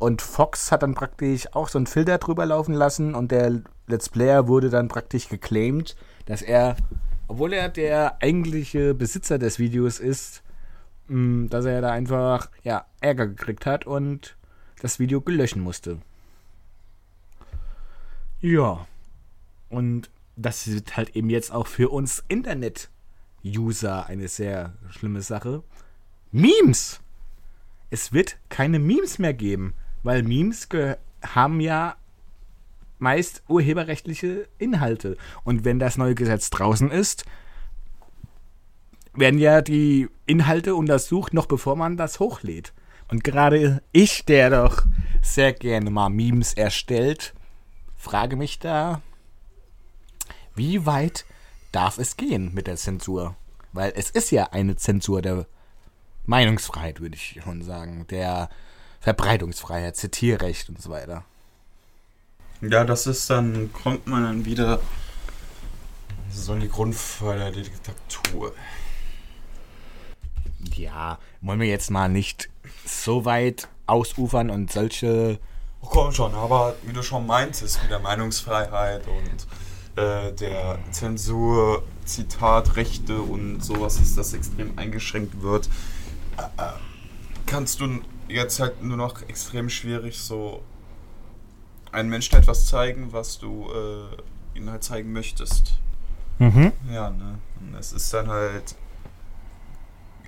und 0.00 0.22
Fox 0.22 0.72
hat 0.72 0.82
dann 0.82 0.94
praktisch 0.94 1.54
auch 1.54 1.68
so 1.68 1.78
einen 1.78 1.86
Filter 1.86 2.16
drüber 2.16 2.46
laufen 2.46 2.72
lassen 2.72 3.14
und 3.14 3.30
der 3.30 3.60
Let's 3.86 4.08
Player 4.08 4.48
wurde 4.48 4.70
dann 4.70 4.88
praktisch 4.88 5.28
geclaimed, 5.28 5.94
dass 6.24 6.40
er, 6.40 6.76
obwohl 7.28 7.52
er 7.52 7.68
der 7.68 8.20
eigentliche 8.22 8.94
Besitzer 8.94 9.38
des 9.38 9.58
Videos 9.58 10.00
ist, 10.00 10.42
mh, 11.08 11.48
dass 11.48 11.66
er 11.66 11.82
da 11.82 11.92
einfach 11.92 12.50
ja, 12.62 12.86
Ärger 13.00 13.26
gekriegt 13.26 13.66
hat 13.66 13.86
und 13.86 14.38
das 14.80 14.98
Video 14.98 15.20
gelöschen 15.20 15.60
musste. 15.60 15.98
Ja. 18.40 18.86
Und 19.68 20.08
das 20.34 20.66
ist 20.66 20.96
halt 20.96 21.14
eben 21.14 21.28
jetzt 21.28 21.52
auch 21.52 21.66
für 21.66 21.90
uns 21.90 22.24
Internet-User 22.28 24.06
eine 24.06 24.28
sehr 24.28 24.72
schlimme 24.88 25.20
Sache. 25.20 25.62
Memes! 26.32 27.00
Es 27.90 28.14
wird 28.14 28.38
keine 28.48 28.78
Memes 28.78 29.18
mehr 29.18 29.34
geben, 29.34 29.74
weil 30.02 30.22
Memes 30.22 30.68
haben 31.22 31.60
ja 31.60 31.96
meist 32.98 33.42
urheberrechtliche 33.48 34.48
Inhalte. 34.58 35.16
Und 35.44 35.64
wenn 35.64 35.78
das 35.78 35.96
neue 35.96 36.14
Gesetz 36.14 36.50
draußen 36.50 36.90
ist, 36.90 37.24
werden 39.14 39.38
ja 39.38 39.62
die 39.62 40.08
Inhalte 40.26 40.74
untersucht, 40.74 41.34
noch 41.34 41.46
bevor 41.46 41.76
man 41.76 41.96
das 41.96 42.20
hochlädt. 42.20 42.72
Und 43.08 43.24
gerade 43.24 43.82
ich, 43.90 44.24
der 44.24 44.50
doch 44.50 44.84
sehr 45.20 45.52
gerne 45.52 45.90
mal 45.90 46.10
Memes 46.10 46.54
erstellt, 46.54 47.34
frage 47.96 48.36
mich 48.36 48.60
da, 48.60 49.02
wie 50.54 50.86
weit 50.86 51.24
darf 51.72 51.98
es 51.98 52.16
gehen 52.16 52.54
mit 52.54 52.66
der 52.66 52.76
Zensur? 52.76 53.34
Weil 53.72 53.92
es 53.96 54.10
ist 54.10 54.30
ja 54.30 54.50
eine 54.52 54.76
Zensur 54.76 55.22
der 55.22 55.46
Meinungsfreiheit, 56.26 57.00
würde 57.00 57.16
ich 57.16 57.40
schon 57.42 57.62
sagen, 57.62 58.06
der 58.08 58.48
Verbreitungsfreiheit, 59.00 59.96
Zitierrecht 59.96 60.68
und 60.68 60.80
so 60.80 60.90
weiter. 60.90 61.24
Ja, 62.60 62.84
das 62.84 63.06
ist 63.06 63.30
dann, 63.30 63.72
kommt 63.72 64.06
man 64.06 64.22
dann 64.22 64.44
wieder 64.44 64.80
so 66.30 66.52
in 66.52 66.60
die 66.60 66.68
Grundpfeiler 66.68 67.50
der 67.50 67.62
Diktatur. 67.62 68.52
Ja, 70.74 71.18
wollen 71.40 71.60
wir 71.60 71.68
jetzt 71.68 71.90
mal 71.90 72.08
nicht 72.08 72.50
so 72.84 73.24
weit 73.24 73.68
ausufern 73.86 74.50
und 74.50 74.70
solche. 74.70 75.38
Oh, 75.80 75.88
komm 75.88 76.12
schon, 76.12 76.34
aber 76.34 76.76
wie 76.82 76.92
du 76.92 77.02
schon 77.02 77.26
meintest, 77.26 77.80
mit 77.82 77.90
der 77.90 78.00
Meinungsfreiheit 78.00 79.02
und 79.08 79.46
äh, 79.96 80.32
der 80.32 80.78
Zensur, 80.90 81.82
Zitatrechte 82.04 83.20
und 83.20 83.64
sowas, 83.64 83.96
dass 83.96 84.14
das 84.14 84.34
extrem 84.34 84.78
eingeschränkt 84.78 85.40
wird, 85.40 85.70
äh, 86.36 86.42
äh, 86.62 86.72
kannst 87.46 87.80
du 87.80 88.00
jetzt 88.32 88.60
halt 88.60 88.82
nur 88.82 88.96
noch 88.96 89.22
extrem 89.22 89.68
schwierig 89.68 90.18
so 90.18 90.62
einem 91.92 92.10
Menschen 92.10 92.38
etwas 92.38 92.66
zeigen, 92.66 93.12
was 93.12 93.38
du 93.38 93.68
äh, 93.72 94.58
ihnen 94.58 94.70
halt 94.70 94.84
zeigen 94.84 95.12
möchtest. 95.12 95.78
Mhm. 96.38 96.72
Ja, 96.90 97.10
ne? 97.10 97.38
Und 97.60 97.74
es 97.74 97.92
ist 97.92 98.12
dann 98.14 98.28
halt 98.28 98.74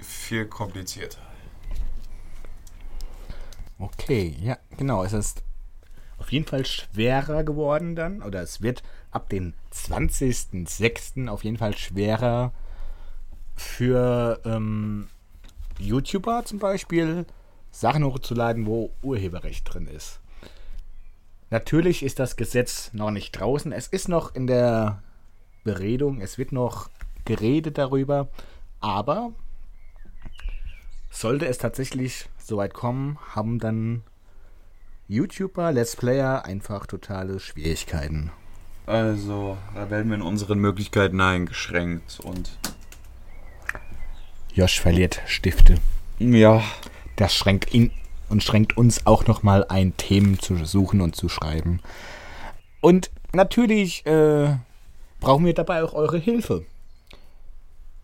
viel 0.02 0.46
komplizierter. 0.46 1.18
Okay, 3.78 4.36
ja, 4.40 4.58
genau. 4.76 5.04
Es 5.04 5.12
ist 5.12 5.42
auf 6.18 6.30
jeden 6.30 6.46
Fall 6.46 6.64
schwerer 6.66 7.42
geworden 7.44 7.96
dann, 7.96 8.22
oder 8.22 8.42
es 8.42 8.62
wird 8.62 8.82
ab 9.10 9.28
dem 9.28 9.54
20.06. 9.72 11.28
auf 11.28 11.44
jeden 11.44 11.56
Fall 11.56 11.76
schwerer 11.76 12.52
für 13.56 14.40
ähm, 14.44 15.08
YouTuber 15.78 16.44
zum 16.44 16.58
Beispiel 16.58 17.26
Sachen 17.72 18.04
hochzuladen, 18.04 18.66
wo 18.66 18.92
Urheberrecht 19.02 19.72
drin 19.72 19.88
ist. 19.88 20.20
Natürlich 21.50 22.02
ist 22.02 22.18
das 22.18 22.36
Gesetz 22.36 22.90
noch 22.92 23.10
nicht 23.10 23.32
draußen. 23.32 23.72
Es 23.72 23.88
ist 23.88 24.08
noch 24.08 24.34
in 24.34 24.46
der 24.46 25.02
Beredung. 25.64 26.20
Es 26.20 26.38
wird 26.38 26.52
noch 26.52 26.88
geredet 27.24 27.78
darüber. 27.78 28.28
Aber 28.80 29.32
sollte 31.10 31.46
es 31.46 31.58
tatsächlich 31.58 32.28
soweit 32.38 32.74
kommen, 32.74 33.18
haben 33.34 33.58
dann 33.58 34.02
YouTuber, 35.08 35.72
Let's 35.72 35.96
Player 35.96 36.44
einfach 36.44 36.86
totale 36.86 37.38
Schwierigkeiten. 37.38 38.30
Also, 38.86 39.58
da 39.74 39.90
werden 39.90 40.08
wir 40.08 40.16
in 40.16 40.22
unseren 40.22 40.58
Möglichkeiten 40.58 41.20
eingeschränkt 41.20 42.18
und. 42.20 42.58
Josh 44.54 44.80
verliert 44.80 45.20
Stifte. 45.26 45.76
Ja. 46.18 46.62
Das 47.16 47.34
schränkt 47.34 47.72
ihn 47.74 47.90
und 48.28 48.42
schränkt 48.42 48.76
uns 48.76 49.06
auch 49.06 49.26
nochmal 49.26 49.66
ein, 49.68 49.96
Themen 49.96 50.38
zu 50.38 50.56
suchen 50.64 51.00
und 51.00 51.14
zu 51.14 51.28
schreiben. 51.28 51.80
Und 52.80 53.10
natürlich 53.32 54.04
äh, 54.06 54.56
brauchen 55.20 55.44
wir 55.44 55.54
dabei 55.54 55.84
auch 55.84 55.92
eure 55.92 56.18
Hilfe. 56.18 56.64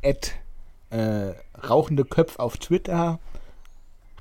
At 0.05 0.35
äh, 0.91 1.33
rauchende 1.67 2.05
Köpfe 2.05 2.39
auf 2.39 2.57
Twitter, 2.59 3.19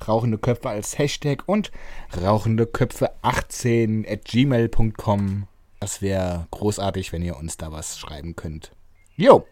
rauchende 0.08 0.38
Köpfe 0.38 0.70
als 0.70 0.98
Hashtag 0.98 1.44
und 1.46 1.72
rauchende 2.20 2.66
Köpfe 2.66 3.12
18 3.22 4.06
at 4.08 4.26
gmail.com. 4.26 5.48
Das 5.80 6.02
wäre 6.02 6.48
großartig, 6.52 7.14
wenn 7.14 7.22
ihr 7.22 7.38
uns 7.38 7.58
da 7.58 7.72
was 7.72 8.00
schreiben 8.00 8.36
könnt. 8.36 8.72
Jo, 9.16 9.46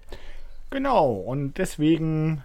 genau. 0.70 1.12
Und 1.14 1.58
deswegen 1.58 2.44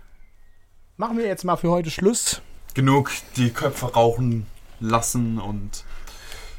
machen 0.96 1.16
wir 1.16 1.26
jetzt 1.26 1.44
mal 1.44 1.57
für 1.57 1.70
heute 1.70 1.90
Schluss. 1.90 2.42
Genug 2.74 3.11
die 3.37 3.50
Köpfe 3.50 3.92
rauchen 3.92 4.46
lassen 4.78 5.38
und 5.38 5.85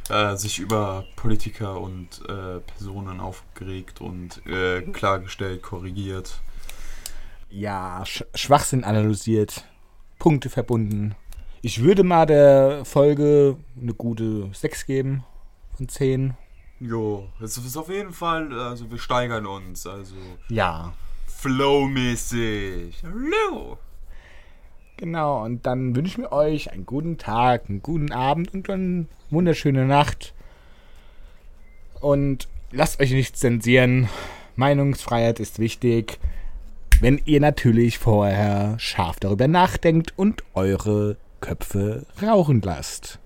äh, 0.09 0.35
sich 0.35 0.59
über 0.59 1.05
Politiker 1.15 1.79
und 1.79 2.21
äh, 2.27 2.59
Personen 2.59 3.19
aufgeregt 3.19 4.01
und 4.01 4.45
äh, 4.45 4.81
klargestellt, 4.81 5.61
korrigiert. 5.61 6.41
Ja, 7.49 8.05
Sch 8.05 8.23
Schwachsinn 8.35 8.83
analysiert, 8.83 9.65
Punkte 10.19 10.49
verbunden. 10.49 11.15
Ich 11.61 11.83
würde 11.83 12.03
mal 12.03 12.25
der 12.25 12.85
Folge 12.85 13.57
eine 13.79 13.93
gute 13.93 14.49
6 14.53 14.85
geben 14.85 15.23
von 15.77 15.87
10. 15.87 16.35
Jo, 16.79 17.29
es 17.39 17.57
ist 17.57 17.77
auf 17.77 17.89
jeden 17.89 18.11
Fall, 18.11 18.51
also 18.59 18.89
wir 18.89 18.97
steigern 18.97 19.45
uns, 19.45 19.85
also 19.85 20.15
Ja, 20.49 20.93
flowmäßig. 21.27 23.03
Hallo. 23.03 23.77
Genau. 24.97 25.43
Und 25.43 25.65
dann 25.65 25.95
wünschen 25.95 26.23
wir 26.23 26.31
euch 26.31 26.71
einen 26.71 26.85
guten 26.85 27.17
Tag, 27.17 27.69
einen 27.69 27.81
guten 27.81 28.11
Abend 28.11 28.53
und 28.53 28.69
eine 28.69 29.05
wunderschöne 29.29 29.85
Nacht. 29.85 30.33
Und 31.99 32.47
lasst 32.71 32.99
euch 32.99 33.11
nicht 33.11 33.37
zensieren. 33.37 34.09
Meinungsfreiheit 34.55 35.39
ist 35.39 35.59
wichtig. 35.59 36.19
Wenn 36.99 37.19
ihr 37.25 37.39
natürlich 37.39 37.97
vorher 37.97 38.75
scharf 38.77 39.19
darüber 39.19 39.47
nachdenkt 39.47 40.13
und 40.17 40.43
eure 40.53 41.17
Köpfe 41.39 42.05
rauchen 42.21 42.61
lasst. 42.61 43.20